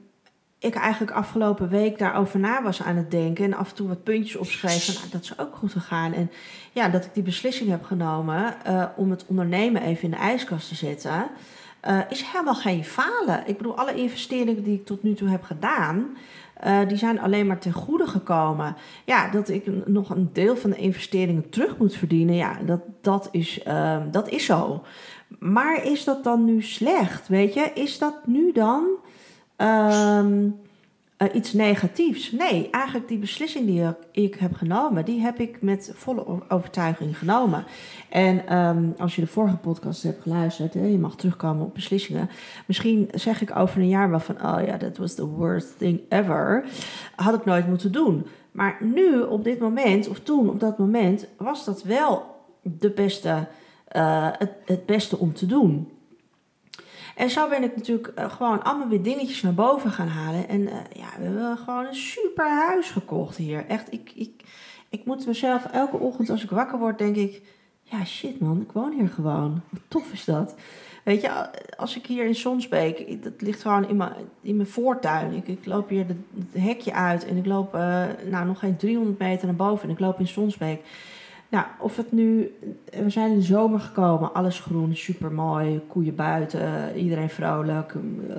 ik 0.59 0.75
eigenlijk 0.75 1.12
afgelopen 1.12 1.69
week 1.69 1.97
daarover 1.97 2.39
na 2.39 2.63
was 2.63 2.83
aan 2.83 2.95
het 2.95 3.12
denken 3.12 3.45
en 3.45 3.53
af 3.53 3.69
en 3.69 3.75
toe 3.75 3.88
wat 3.88 4.03
puntjes 4.03 4.36
opschreef, 4.36 4.86
van, 4.86 4.93
nou, 4.93 5.07
dat 5.09 5.21
is 5.21 5.39
ook 5.39 5.55
goed 5.55 5.71
gegaan. 5.71 6.13
En 6.13 6.31
ja, 6.71 6.89
dat 6.89 7.05
ik 7.05 7.13
die 7.13 7.23
beslissing 7.23 7.69
heb 7.69 7.83
genomen 7.83 8.55
uh, 8.67 8.86
om 8.95 9.09
het 9.09 9.25
ondernemen 9.25 9.81
even 9.81 10.03
in 10.03 10.12
de 10.12 10.17
ijskast 10.17 10.67
te 10.67 10.75
zetten, 10.75 11.29
uh, 11.88 12.00
is 12.10 12.22
helemaal 12.22 12.56
geen 12.56 12.84
falen. 12.84 13.43
Ik 13.46 13.58
bedoel, 13.58 13.78
alle 13.78 13.96
investeringen 13.96 14.63
die 14.63 14.76
ik 14.76 14.86
tot 14.86 15.04
nu 15.04 15.13
toe 15.13 15.30
heb 15.30 15.43
gedaan, 15.43 16.17
uh, 16.65 16.88
die 16.88 16.98
zijn 16.98 17.19
alleen 17.19 17.48
maar 17.48 17.60
ten 17.60 17.72
goede 17.72 18.08
gekomen. 18.08 18.76
Ja, 19.06 19.30
dat 19.30 19.50
ik 19.50 19.88
nog 19.88 20.10
een 20.10 20.30
deel 20.34 20.56
van 20.56 20.69
de 20.69 20.76
investeringen 20.76 21.50
terug 21.50 21.78
moet 21.78 21.96
verdienen, 21.96 22.36
ja, 22.36 22.58
dat, 22.65 22.82
dat, 23.02 23.30
is, 23.32 23.60
uh, 23.67 23.98
dat 24.12 24.30
is 24.30 24.46
zo. 24.46 24.84
Maar 25.39 25.84
is 25.84 26.04
dat 26.04 26.24
dan 26.24 26.46
nu 26.46 26.62
slecht? 26.62 27.28
Weet 27.28 27.54
je, 27.54 27.72
is 27.74 27.98
dat 27.98 28.15
nu 28.26 28.52
dan 28.52 28.84
um, 29.58 30.60
uh, 31.23 31.36
iets 31.36 31.53
negatiefs? 31.53 32.31
Nee, 32.31 32.69
eigenlijk 32.71 33.07
die 33.07 33.17
beslissing 33.17 33.65
die 33.65 33.86
ik 34.12 34.36
heb 34.36 34.53
genomen, 34.53 35.05
die 35.05 35.21
heb 35.21 35.39
ik 35.39 35.62
met 35.62 35.91
volle 35.93 36.49
overtuiging 36.49 37.17
genomen. 37.17 37.65
En 38.09 38.57
um, 38.57 38.93
als 38.97 39.15
je 39.15 39.21
de 39.21 39.27
vorige 39.27 39.57
podcast 39.57 40.03
hebt 40.03 40.21
geluisterd, 40.21 40.73
je 40.73 40.99
mag 40.99 41.15
terugkomen 41.15 41.65
op 41.65 41.73
beslissingen. 41.73 42.29
Misschien 42.65 43.09
zeg 43.12 43.41
ik 43.41 43.55
over 43.55 43.81
een 43.81 43.88
jaar 43.88 44.09
wel 44.09 44.19
van, 44.19 44.36
oh 44.36 44.65
ja, 44.65 44.77
that 44.77 44.97
was 44.97 45.13
the 45.15 45.27
worst 45.27 45.77
thing 45.77 46.01
ever. 46.09 46.65
Had 47.15 47.33
ik 47.33 47.45
nooit 47.45 47.67
moeten 47.67 47.91
doen. 47.91 48.25
Maar 48.51 48.77
nu, 48.79 49.21
op 49.21 49.43
dit 49.43 49.59
moment, 49.59 50.07
of 50.07 50.19
toen, 50.19 50.49
op 50.49 50.59
dat 50.59 50.77
moment, 50.77 51.27
was 51.38 51.65
dat 51.65 51.83
wel 51.83 52.25
de 52.62 52.89
beste 52.89 53.47
het, 54.38 54.51
het 54.65 54.86
beste 54.86 55.17
om 55.17 55.33
te 55.33 55.45
doen. 55.45 55.92
En 57.15 57.30
zo 57.30 57.49
ben 57.49 57.63
ik 57.63 57.76
natuurlijk 57.76 58.12
uh, 58.19 58.32
gewoon 58.32 58.63
allemaal 58.63 58.88
weer 58.88 59.04
dingetjes 59.04 59.41
naar 59.41 59.54
boven 59.54 59.91
gaan 59.91 60.08
halen. 60.08 60.47
En 60.47 60.62
uh, 60.62 60.73
ja, 60.93 61.08
we 61.17 61.23
hebben 61.23 61.58
gewoon 61.58 61.86
een 61.86 61.95
super 61.95 62.49
huis 62.49 62.91
gekocht 62.91 63.38
hier. 63.38 63.65
Echt, 63.67 63.93
ik, 63.93 64.12
ik, 64.15 64.43
ik 64.89 65.06
moet 65.06 65.28
mezelf 65.28 65.65
elke 65.65 65.97
ochtend 65.97 66.30
als 66.30 66.43
ik 66.43 66.49
wakker 66.49 66.80
word, 66.80 66.97
denk 66.97 67.15
ik... 67.15 67.41
Ja, 67.84 68.06
shit 68.06 68.39
man, 68.39 68.62
ik 68.62 68.71
woon 68.71 68.91
hier 68.91 69.10
gewoon. 69.10 69.62
Wat 69.69 69.82
tof 69.88 70.12
is 70.12 70.26
dat. 70.26 70.56
Weet 71.04 71.21
je, 71.21 71.30
als 71.78 71.95
ik 71.95 72.06
hier 72.06 72.26
in 72.26 72.36
Sonsbeek, 72.36 73.23
dat 73.23 73.41
ligt 73.41 73.62
gewoon 73.62 73.89
in 73.89 73.95
mijn, 73.95 74.13
in 74.41 74.56
mijn 74.56 74.67
voortuin. 74.67 75.34
Ik, 75.34 75.47
ik 75.47 75.65
loop 75.65 75.89
hier 75.89 76.06
het 76.08 76.17
hekje 76.63 76.93
uit 76.93 77.26
en 77.26 77.38
ik 77.38 77.45
loop 77.45 77.73
nou, 78.30 78.45
nog 78.45 78.60
geen 78.60 78.78
300 78.78 79.19
meter 79.19 79.45
naar 79.45 79.56
boven 79.56 79.88
en 79.88 79.93
ik 79.93 79.99
loop 79.99 80.19
in 80.19 80.28
Sonsbeek. 80.28 80.82
Nou, 81.53 81.65
of 81.79 81.97
het 81.97 82.11
nu, 82.11 82.55
we 82.91 83.09
zijn 83.09 83.31
in 83.31 83.37
de 83.37 83.43
zomer 83.43 83.79
gekomen, 83.79 84.33
alles 84.33 84.59
groen, 84.59 84.95
super 84.95 85.31
mooi, 85.31 85.81
koeien 85.87 86.15
buiten, 86.15 86.95
iedereen 86.95 87.29
vrolijk, 87.29 87.93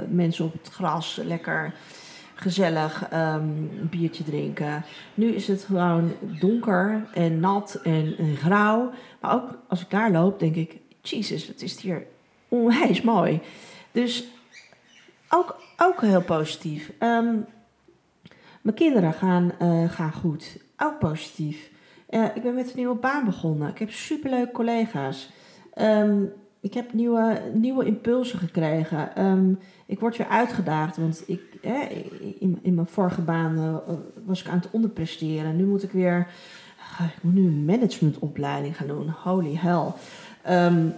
mensen 0.09 0.45
op 0.45 0.53
het 0.53 0.69
gras, 0.69 1.21
lekker 1.25 1.75
gezellig 2.35 3.13
um, 3.13 3.21
een 3.81 3.89
biertje 3.91 4.25
drinken. 4.25 4.85
Nu 5.15 5.27
is 5.27 5.49
het 5.49 5.65
gewoon 5.65 6.13
donker 6.41 7.07
en 7.13 7.41
nat 7.41 7.81
en, 7.83 8.37
grauw. 8.37 8.91
Maar 9.21 9.35
ook 9.35 9.59
als 9.69 9.81
ik 9.81 9.91
daar 9.91 10.11
loop, 10.11 10.39
denk 10.39 10.55
ik, 10.55 10.77
Jezus, 11.01 11.47
wat 11.47 11.61
is 11.61 11.81
hier 11.81 12.07
onwijs 12.49 13.03
mooi. 13.03 13.41
Dus 13.93 14.25
ook, 15.29 15.57
ook 15.77 16.01
heel 16.01 16.23
positief. 16.23 16.93
Um, 17.01 17.47
mijn 18.63 18.77
kinderen 18.77 19.13
gaan, 19.13 19.53
uh, 19.63 19.91
gaan 19.91 20.13
goed, 20.13 20.57
ook 20.77 20.99
positief. 20.99 21.73
Uh, 22.11 22.25
ik 22.35 22.43
ben 22.43 22.55
met 22.55 22.67
een 22.67 22.77
nieuwe 22.77 22.95
baan 22.95 23.25
begonnen. 23.25 23.69
Ik 23.69 23.79
heb 23.79 23.91
superleuke 23.91 24.53
collega's. 24.53 25.31
Um, 25.81 26.33
ik 26.61 26.75
heb 26.75 26.93
nieuwe, 26.93 27.41
nieuwe 27.55 27.85
impulsen 27.85 28.39
gekregen. 28.39 29.25
Um, 29.25 29.59
ik 29.87 30.01
word 30.01 30.17
weer 30.17 30.27
uitgedaagd, 30.27 30.97
want 30.97 31.23
ik, 31.27 31.41
in, 32.39 32.59
in 32.63 32.75
mijn 32.75 32.87
vorige 32.87 33.21
baan 33.21 33.59
uh, 33.59 33.77
was 34.25 34.41
ik 34.41 34.49
aan 34.49 34.59
het 34.59 34.71
onderpresteren. 34.71 35.57
Nu 35.57 35.65
moet 35.65 35.83
ik 35.83 35.91
weer, 35.91 36.27
uh, 37.01 37.07
ik 37.07 37.23
moet 37.23 37.35
nu 37.35 37.47
een 37.47 37.65
managementopleiding 37.65 38.77
gaan 38.77 38.87
doen. 38.87 39.09
Holy 39.09 39.57
hell. 39.57 39.93
Um, 40.67 40.95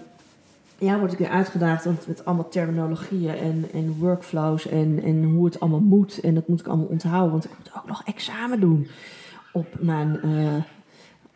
ja, 0.79 0.99
word 0.99 1.13
ik 1.13 1.19
weer 1.19 1.29
uitgedaagd 1.29 1.85
want 1.85 2.07
met 2.07 2.25
allemaal 2.25 2.49
terminologieën 2.49 3.35
en, 3.35 3.65
en 3.73 3.97
workflows 3.99 4.67
en, 4.67 5.03
en 5.03 5.25
hoe 5.25 5.45
het 5.45 5.61
allemaal 5.61 5.81
moet. 5.81 6.21
En 6.21 6.35
dat 6.35 6.49
moet 6.49 6.61
ik 6.61 6.67
allemaal 6.67 6.87
onthouden, 6.87 7.31
want 7.31 7.45
ik 7.45 7.59
moet 7.59 7.71
ook 7.77 7.87
nog 7.87 8.03
examen 8.05 8.61
doen 8.61 8.87
op 9.53 9.67
mijn 9.79 10.21
uh, 10.25 10.55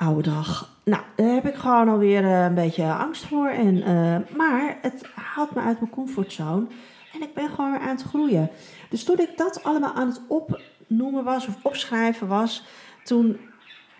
oude 0.00 0.30
dag. 0.30 0.68
Nou, 0.84 1.02
daar 1.16 1.34
heb 1.34 1.46
ik 1.46 1.54
gewoon 1.54 1.88
alweer 1.88 2.22
uh, 2.22 2.44
een 2.44 2.54
beetje 2.54 2.92
angst 2.92 3.24
voor. 3.24 3.48
En, 3.48 3.76
uh, 3.76 4.36
maar 4.36 4.78
het 4.82 5.04
haalt 5.14 5.54
me 5.54 5.60
uit 5.60 5.80
mijn 5.80 5.92
comfortzone. 5.92 6.66
En 7.12 7.22
ik 7.22 7.34
ben 7.34 7.50
gewoon 7.50 7.70
weer 7.70 7.80
aan 7.80 7.96
het 7.96 8.02
groeien. 8.02 8.50
Dus 8.90 9.04
toen 9.04 9.18
ik 9.18 9.36
dat 9.36 9.62
allemaal 9.62 9.92
aan 9.92 10.08
het 10.08 10.20
opnoemen 10.28 11.24
was 11.24 11.46
of 11.46 11.54
opschrijven 11.62 12.28
was, 12.28 12.64
toen 13.04 13.40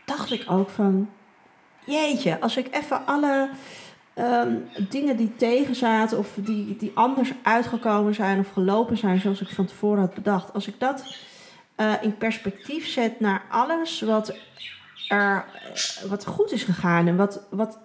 dacht 0.05 0.33
ik 0.33 0.45
ook 0.51 0.69
van, 0.69 1.11
jeetje, 1.85 2.41
als 2.41 2.57
ik 2.57 2.75
even 2.75 3.07
alle 3.07 3.49
um, 4.15 4.69
dingen 4.89 5.17
die 5.17 5.37
tegen 5.37 5.75
zaten 5.75 6.19
of 6.19 6.29
die, 6.35 6.77
die 6.77 6.93
anders 6.95 7.33
uitgekomen 7.43 8.15
zijn 8.15 8.39
of 8.39 8.53
gelopen 8.53 8.97
zijn 8.97 9.21
zoals 9.21 9.41
ik 9.41 9.49
van 9.49 9.67
tevoren 9.67 10.01
had 10.01 10.15
bedacht, 10.15 10.53
als 10.53 10.67
ik 10.67 10.75
dat 10.79 11.17
uh, 11.77 11.93
in 12.01 12.17
perspectief 12.17 12.87
zet 12.87 13.21
naar 13.21 13.43
alles 13.51 14.01
wat 14.01 14.35
er 15.11 15.45
wat 16.09 16.27
goed 16.27 16.53
is 16.53 16.63
gegaan 16.63 17.07
en 17.07 17.17
wat, 17.17 17.41
wat 17.51 17.79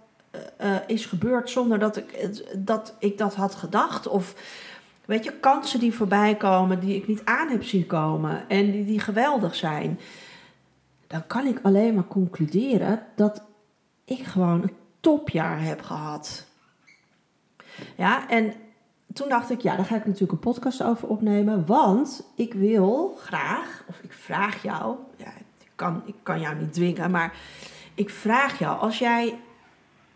uh, 0.62 0.76
is 0.88 1.06
gebeurd 1.06 1.50
zonder 1.50 1.80
dat 1.80 1.98
ik, 1.98 2.30
dat 2.58 2.96
ik 3.00 3.18
dat 3.18 3.36
had 3.36 3.56
gedacht. 3.56 4.08
Of 4.08 4.36
weet 5.06 5.24
je, 5.24 5.32
kansen 5.32 5.80
die 5.80 5.94
voorbij 5.94 6.36
komen 6.36 6.80
die 6.80 6.96
ik 6.96 7.08
niet 7.08 7.22
aan 7.26 7.50
heb 7.50 7.64
zien 7.64 7.86
komen 7.86 8.50
en 8.50 8.72
die, 8.72 8.86
die 8.86 9.00
geweldig 9.00 9.56
zijn. 9.56 10.00
Dan 11.08 11.28
kan 11.28 11.46
ik 11.46 11.60
alleen 11.62 11.94
maar 11.94 12.08
concluderen 12.08 13.02
dat 13.16 13.42
ik 14.06 14.24
gewoon 14.24 14.62
een 14.62 14.76
topjaar 15.00 15.62
heb 15.62 15.82
gehad. 15.82 16.46
Ja, 17.96 18.30
en 18.30 18.54
toen 19.14 19.30
dacht 19.30 19.50
ik, 19.50 19.62
ja, 19.62 19.76
daar 19.76 19.86
ga 19.86 19.96
ik 19.96 20.06
natuurlijk 20.06 20.32
een 20.32 20.52
podcast 20.52 20.84
over 20.84 21.08
opnemen. 21.08 21.66
Want 21.66 22.24
ik 22.36 22.54
wil 22.54 23.18
graag, 23.20 23.84
of 23.88 24.00
ik 24.00 24.14
vraag 24.14 24.64
jou, 24.64 24.96
ja, 25.18 25.32
kan, 25.76 26.02
ik 26.06 26.16
kan 26.24 26.40
jou 26.40 26.56
niet 26.56 26.74
dwingen, 26.74 27.12
maar 27.12 27.34
ik 27.94 28.10
vraag 28.10 28.60
jou, 28.60 28.80
als 28.80 29.00
jij 29.00 29.40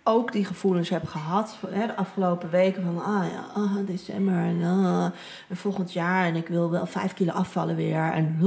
ook 0.09 0.31
die 0.31 0.45
gevoelens 0.45 0.89
hebt 0.89 1.07
gehad 1.07 1.57
hè, 1.67 1.87
de 1.87 1.95
afgelopen 1.95 2.49
weken 2.49 2.83
van, 2.83 3.03
ah 3.03 3.25
ja, 3.31 3.61
oh, 3.61 3.75
december 3.85 4.33
en, 4.33 4.55
uh, 4.55 5.03
en, 5.49 5.57
volgend 5.57 5.93
jaar 5.93 6.25
en 6.25 6.35
ik 6.35 6.47
wil 6.47 6.71
wel 6.71 6.85
vijf 6.85 7.13
kilo 7.13 7.31
afvallen 7.31 7.75
weer 7.75 8.11
en 8.11 8.37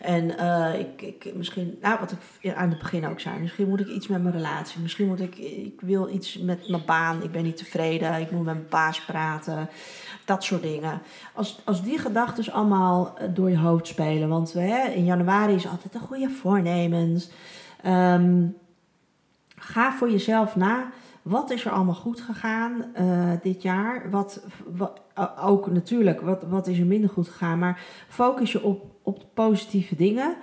en 0.00 0.24
uh, 0.40 0.78
ik, 0.78 1.02
ik 1.02 1.34
misschien, 1.34 1.78
nou 1.80 1.98
wat 2.00 2.14
ik 2.40 2.54
aan 2.54 2.70
het 2.70 2.78
begin 2.78 3.06
ook 3.06 3.20
zei, 3.20 3.38
misschien 3.38 3.68
moet 3.68 3.80
ik 3.80 3.88
iets 3.88 4.06
met 4.06 4.22
mijn 4.22 4.34
relatie, 4.34 4.80
misschien 4.80 5.06
moet 5.06 5.20
ik, 5.20 5.36
ik 5.38 5.80
wil 5.80 6.08
iets 6.08 6.38
met 6.38 6.68
mijn 6.68 6.84
baan, 6.86 7.22
ik 7.22 7.32
ben 7.32 7.42
niet 7.42 7.56
tevreden, 7.56 8.20
ik 8.20 8.30
moet 8.30 8.44
met 8.44 8.54
mijn 8.54 8.66
baas 8.68 9.04
praten, 9.04 9.68
dat 10.24 10.44
soort 10.44 10.62
dingen. 10.62 11.00
Als, 11.34 11.60
als 11.64 11.82
die 11.82 11.98
gedachten 11.98 12.52
allemaal 12.52 13.14
door 13.34 13.50
je 13.50 13.58
hoofd 13.58 13.86
spelen, 13.86 14.28
want 14.28 14.52
hè, 14.52 14.88
in 14.88 15.04
januari 15.04 15.54
is 15.54 15.68
altijd 15.68 15.94
een 15.94 16.00
goede 16.00 16.30
voornemens. 16.30 17.30
Um, 17.86 18.56
ga 19.56 19.92
voor 19.92 20.10
jezelf 20.10 20.56
na. 20.56 20.90
Wat 21.22 21.50
is 21.50 21.64
er 21.64 21.72
allemaal 21.72 21.94
goed 21.94 22.20
gegaan 22.20 22.84
uh, 23.00 23.30
dit 23.42 23.62
jaar? 23.62 24.10
Wat, 24.10 24.42
wat, 24.66 25.00
ook 25.40 25.70
natuurlijk, 25.70 26.20
wat, 26.20 26.42
wat 26.48 26.66
is 26.66 26.78
er 26.78 26.86
minder 26.86 27.10
goed 27.10 27.28
gegaan? 27.28 27.58
Maar 27.58 27.80
focus 28.08 28.52
je 28.52 28.62
op, 28.62 28.84
op 29.02 29.20
de 29.20 29.26
positieve 29.34 29.96
dingen. 29.96 30.36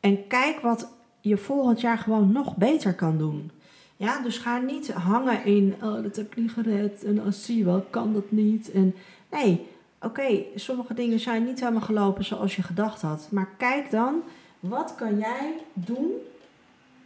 En 0.00 0.26
kijk 0.26 0.60
wat 0.60 0.88
je 1.20 1.36
volgend 1.36 1.80
jaar 1.80 1.98
gewoon 1.98 2.32
nog 2.32 2.56
beter 2.56 2.94
kan 2.94 3.18
doen. 3.18 3.50
Ja, 3.96 4.22
dus 4.22 4.38
ga 4.38 4.58
niet 4.58 4.92
hangen 4.92 5.44
in, 5.44 5.74
oh, 5.82 6.02
dat 6.02 6.16
heb 6.16 6.26
ik 6.26 6.36
niet 6.36 6.52
gered. 6.52 7.04
En 7.04 7.18
als 7.24 7.36
oh, 7.36 7.42
zie 7.42 7.64
wel, 7.64 7.86
kan 7.90 8.12
dat 8.12 8.30
niet. 8.30 8.70
En 8.70 8.94
nee, 9.30 9.66
oké, 10.00 10.42
sommige 10.54 10.94
dingen 10.94 11.20
zijn 11.20 11.44
niet 11.44 11.60
helemaal 11.60 11.80
gelopen 11.80 12.24
zoals 12.24 12.56
je 12.56 12.62
gedacht 12.62 13.02
had. 13.02 13.28
Maar 13.30 13.48
kijk 13.56 13.90
dan 13.90 14.22
wat 14.60 14.94
kan 14.94 15.18
jij 15.18 15.54
doen 15.72 16.12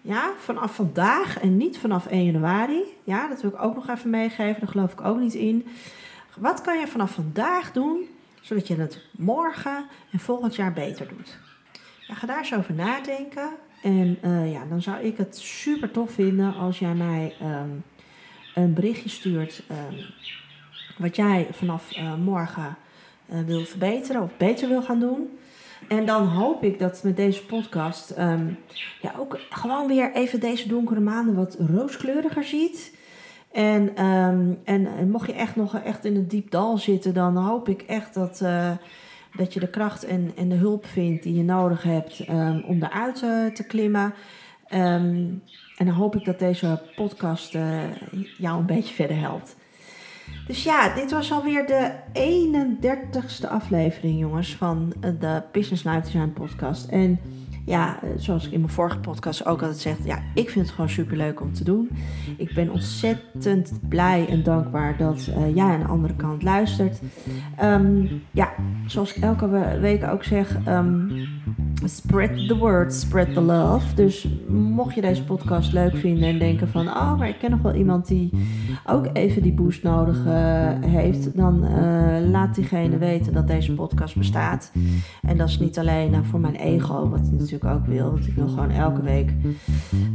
ja, 0.06 0.32
vanaf 0.38 0.74
vandaag 0.74 1.40
en 1.40 1.56
niet 1.56 1.78
vanaf 1.78 2.06
1 2.06 2.24
januari. 2.24 2.82
Ja, 3.04 3.28
dat 3.28 3.42
wil 3.42 3.50
ik 3.50 3.62
ook 3.62 3.74
nog 3.74 3.88
even 3.88 4.10
meegeven. 4.10 4.60
Daar 4.60 4.68
geloof 4.68 4.92
ik 4.92 5.00
ook 5.00 5.18
niet 5.18 5.34
in. 5.34 5.66
Wat 6.36 6.60
kan 6.60 6.78
je 6.78 6.86
vanaf 6.86 7.10
vandaag 7.10 7.72
doen, 7.72 8.08
zodat 8.40 8.66
je 8.66 8.74
het 8.74 9.00
morgen 9.10 9.86
en 10.10 10.18
volgend 10.18 10.54
jaar 10.56 10.72
beter 10.72 11.08
doet? 11.08 11.38
Ja, 12.06 12.14
ga 12.14 12.26
daar 12.26 12.38
eens 12.38 12.54
over 12.54 12.74
nadenken. 12.74 13.50
En 13.82 14.18
uh, 14.24 14.52
ja, 14.52 14.64
dan 14.68 14.82
zou 14.82 15.02
ik 15.02 15.16
het 15.16 15.38
super 15.38 15.90
tof 15.90 16.10
vinden 16.10 16.54
als 16.54 16.78
jij 16.78 16.94
mij 16.94 17.34
um, 17.42 17.84
een 18.54 18.74
berichtje 18.74 19.08
stuurt. 19.08 19.62
Um, 19.70 19.96
wat 20.96 21.16
jij 21.16 21.48
vanaf 21.50 21.96
uh, 21.96 22.14
morgen 22.14 22.76
uh, 23.32 23.38
wil 23.46 23.64
verbeteren 23.64 24.22
of 24.22 24.36
beter 24.36 24.68
wil 24.68 24.82
gaan 24.82 25.00
doen. 25.00 25.38
En 25.88 26.06
dan 26.06 26.26
hoop 26.26 26.64
ik 26.64 26.78
dat 26.78 27.02
met 27.02 27.16
deze 27.16 27.44
podcast 27.44 28.14
um, 28.18 28.58
ja, 29.00 29.12
ook 29.18 29.40
gewoon 29.50 29.86
weer 29.86 30.12
even 30.12 30.40
deze 30.40 30.68
donkere 30.68 31.00
maanden 31.00 31.34
wat 31.34 31.56
rooskleuriger 31.58 32.44
ziet. 32.44 32.96
En, 33.52 34.04
um, 34.04 34.58
en, 34.64 35.10
mocht 35.10 35.26
je 35.26 35.32
echt 35.32 35.56
nog 35.56 35.76
echt 35.76 36.04
in 36.04 36.14
het 36.14 36.30
diep 36.30 36.50
dal 36.50 36.78
zitten, 36.78 37.14
dan 37.14 37.36
hoop 37.36 37.68
ik 37.68 37.82
echt 37.82 38.14
dat, 38.14 38.40
uh, 38.42 38.70
dat 39.36 39.54
je 39.54 39.60
de 39.60 39.70
kracht 39.70 40.04
en, 40.04 40.32
en 40.36 40.48
de 40.48 40.54
hulp 40.54 40.86
vindt 40.86 41.22
die 41.22 41.34
je 41.34 41.42
nodig 41.42 41.82
hebt 41.82 42.28
um, 42.28 42.64
om 42.66 42.82
eruit 42.82 43.18
te 43.54 43.64
klimmen. 43.66 44.14
en 44.68 45.42
dan 45.76 45.88
hoop 45.88 46.16
ik 46.16 46.24
dat 46.24 46.38
deze 46.38 46.82
podcast 46.96 47.52
jou 48.38 48.58
een 48.58 48.66
beetje 48.66 48.94
verder 48.94 49.18
helpt. 49.18 49.56
Dus 50.46 50.62
ja, 50.62 50.94
dit 50.94 51.10
was 51.10 51.32
alweer 51.32 51.66
de 51.66 51.92
31ste 52.12 53.48
aflevering, 53.48 54.20
jongens, 54.20 54.56
van 54.56 54.92
de 55.00 55.42
Business 55.52 55.84
Life 55.84 56.00
Design 56.00 56.32
podcast. 56.32 56.88
En 56.88 57.20
ja, 57.64 57.98
zoals 58.16 58.46
ik 58.46 58.52
in 58.52 58.60
mijn 58.60 58.72
vorige 58.72 58.98
podcast 58.98 59.46
ook 59.46 59.60
altijd 59.62 59.80
zeg, 59.80 59.96
ja, 60.04 60.18
ik 60.34 60.50
vind 60.50 60.66
het 60.66 60.74
gewoon 60.74 60.90
super 60.90 61.16
leuk 61.16 61.40
om 61.40 61.52
te 61.52 61.64
doen. 61.64 61.90
Ik 62.36 62.54
ben 62.54 62.70
ontzettend 62.70 63.72
blij 63.88 64.26
en 64.28 64.42
dankbaar 64.42 64.96
dat 64.96 65.28
uh, 65.28 65.54
jij 65.54 65.64
aan 65.64 65.80
de 65.80 65.86
andere 65.86 66.14
kant 66.14 66.42
luistert. 66.42 67.00
Um, 67.62 68.22
ja, 68.30 68.52
zoals 68.86 69.14
ik 69.14 69.22
elke 69.22 69.78
week 69.80 70.04
ook 70.04 70.24
zeg, 70.24 70.56
um, 70.68 71.12
spread 71.84 72.48
the 72.48 72.56
word, 72.56 72.94
spread 72.94 73.34
the 73.34 73.40
love. 73.40 73.94
Dus 73.94 74.28
mocht 74.48 74.94
je 74.94 75.00
deze 75.00 75.24
podcast 75.24 75.72
leuk 75.72 75.96
vinden 75.96 76.28
en 76.28 76.38
denken 76.38 76.68
van, 76.68 76.88
oh, 76.88 77.18
maar 77.18 77.28
ik 77.28 77.38
ken 77.38 77.50
nog 77.50 77.62
wel 77.62 77.74
iemand 77.74 78.06
die 78.06 78.30
ook 78.86 79.08
even 79.12 79.42
die 79.42 79.52
boost 79.52 79.82
nodig 79.82 80.24
uh, 80.26 80.70
heeft, 80.80 81.36
dan 81.36 81.66
laat 82.30 82.54
diegene 82.54 82.98
weten 82.98 83.32
dat 83.32 83.46
deze 83.46 83.74
podcast 83.74 84.16
bestaat. 84.16 84.72
En 85.22 85.36
dat 85.36 85.48
is 85.48 85.58
niet 85.58 85.78
alleen 85.78 86.12
uh, 86.12 86.18
voor 86.22 86.40
mijn 86.40 86.54
ego, 86.54 87.08
wat 87.08 87.30
natuurlijk 87.54 87.80
ook 87.80 87.94
wil. 87.94 88.10
Want 88.10 88.26
ik 88.26 88.34
wil 88.34 88.48
gewoon 88.48 88.70
elke 88.70 89.02
week 89.02 89.32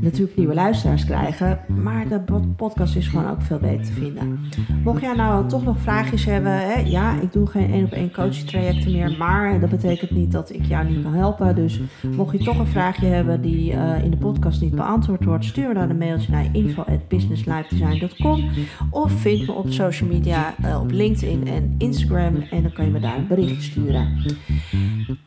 natuurlijk 0.01 0.37
nieuwe 0.37 0.53
luisteraars 0.53 1.05
krijgen. 1.05 1.59
Maar 1.83 2.07
de 2.07 2.19
podcast 2.55 2.95
is 2.95 3.07
gewoon 3.07 3.29
ook 3.29 3.41
veel 3.41 3.59
beter 3.59 3.85
te 3.85 3.91
vinden. 3.91 4.39
Mocht 4.83 5.01
jij 5.01 5.15
nou 5.15 5.47
toch 5.47 5.63
nog 5.63 5.79
vraagjes 5.79 6.25
hebben. 6.25 6.51
Hè, 6.51 6.79
ja, 6.79 7.21
ik 7.21 7.31
doe 7.31 7.47
geen 7.47 7.71
één 7.71 7.85
op 7.85 7.91
één 7.91 8.11
coaching 8.11 8.47
trajecten 8.47 8.91
meer. 8.91 9.15
Maar 9.17 9.59
dat 9.59 9.69
betekent 9.69 10.11
niet 10.11 10.31
dat 10.31 10.53
ik 10.53 10.65
jou 10.65 10.87
niet 10.87 11.03
kan 11.03 11.13
helpen. 11.13 11.55
Dus 11.55 11.79
mocht 12.15 12.37
je 12.37 12.43
toch 12.43 12.59
een 12.59 12.67
vraagje 12.67 13.05
hebben 13.05 13.41
die 13.41 13.73
uh, 13.73 14.03
in 14.03 14.11
de 14.11 14.17
podcast 14.17 14.61
niet 14.61 14.75
beantwoord 14.75 15.25
wordt. 15.25 15.45
Stuur 15.45 15.73
dan 15.73 15.89
een 15.89 15.97
mailtje 15.97 16.31
naar 16.31 16.45
info.businesslifedesign.com 16.51 18.49
Of 18.89 19.11
vind 19.11 19.47
me 19.47 19.53
op 19.53 19.71
social 19.71 20.09
media 20.09 20.55
uh, 20.65 20.81
op 20.81 20.91
LinkedIn 20.91 21.47
en 21.47 21.75
Instagram. 21.77 22.35
En 22.35 22.61
dan 22.61 22.71
kan 22.71 22.85
je 22.85 22.91
me 22.91 22.99
daar 22.99 23.17
een 23.17 23.27
bericht 23.27 23.63
sturen. 23.63 24.07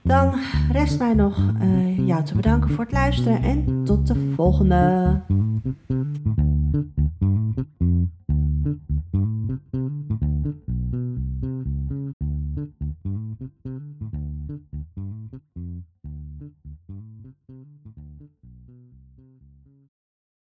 Dan 0.02 0.34
rest 0.72 0.98
mij 0.98 1.14
nog 1.14 1.38
uh, 1.62 2.01
jou 2.06 2.24
te 2.24 2.34
bedanken 2.34 2.70
voor 2.70 2.84
het 2.84 2.92
luisteren 2.92 3.42
en 3.42 3.84
tot 3.84 4.06
de 4.06 4.32
volgende. 4.36 5.20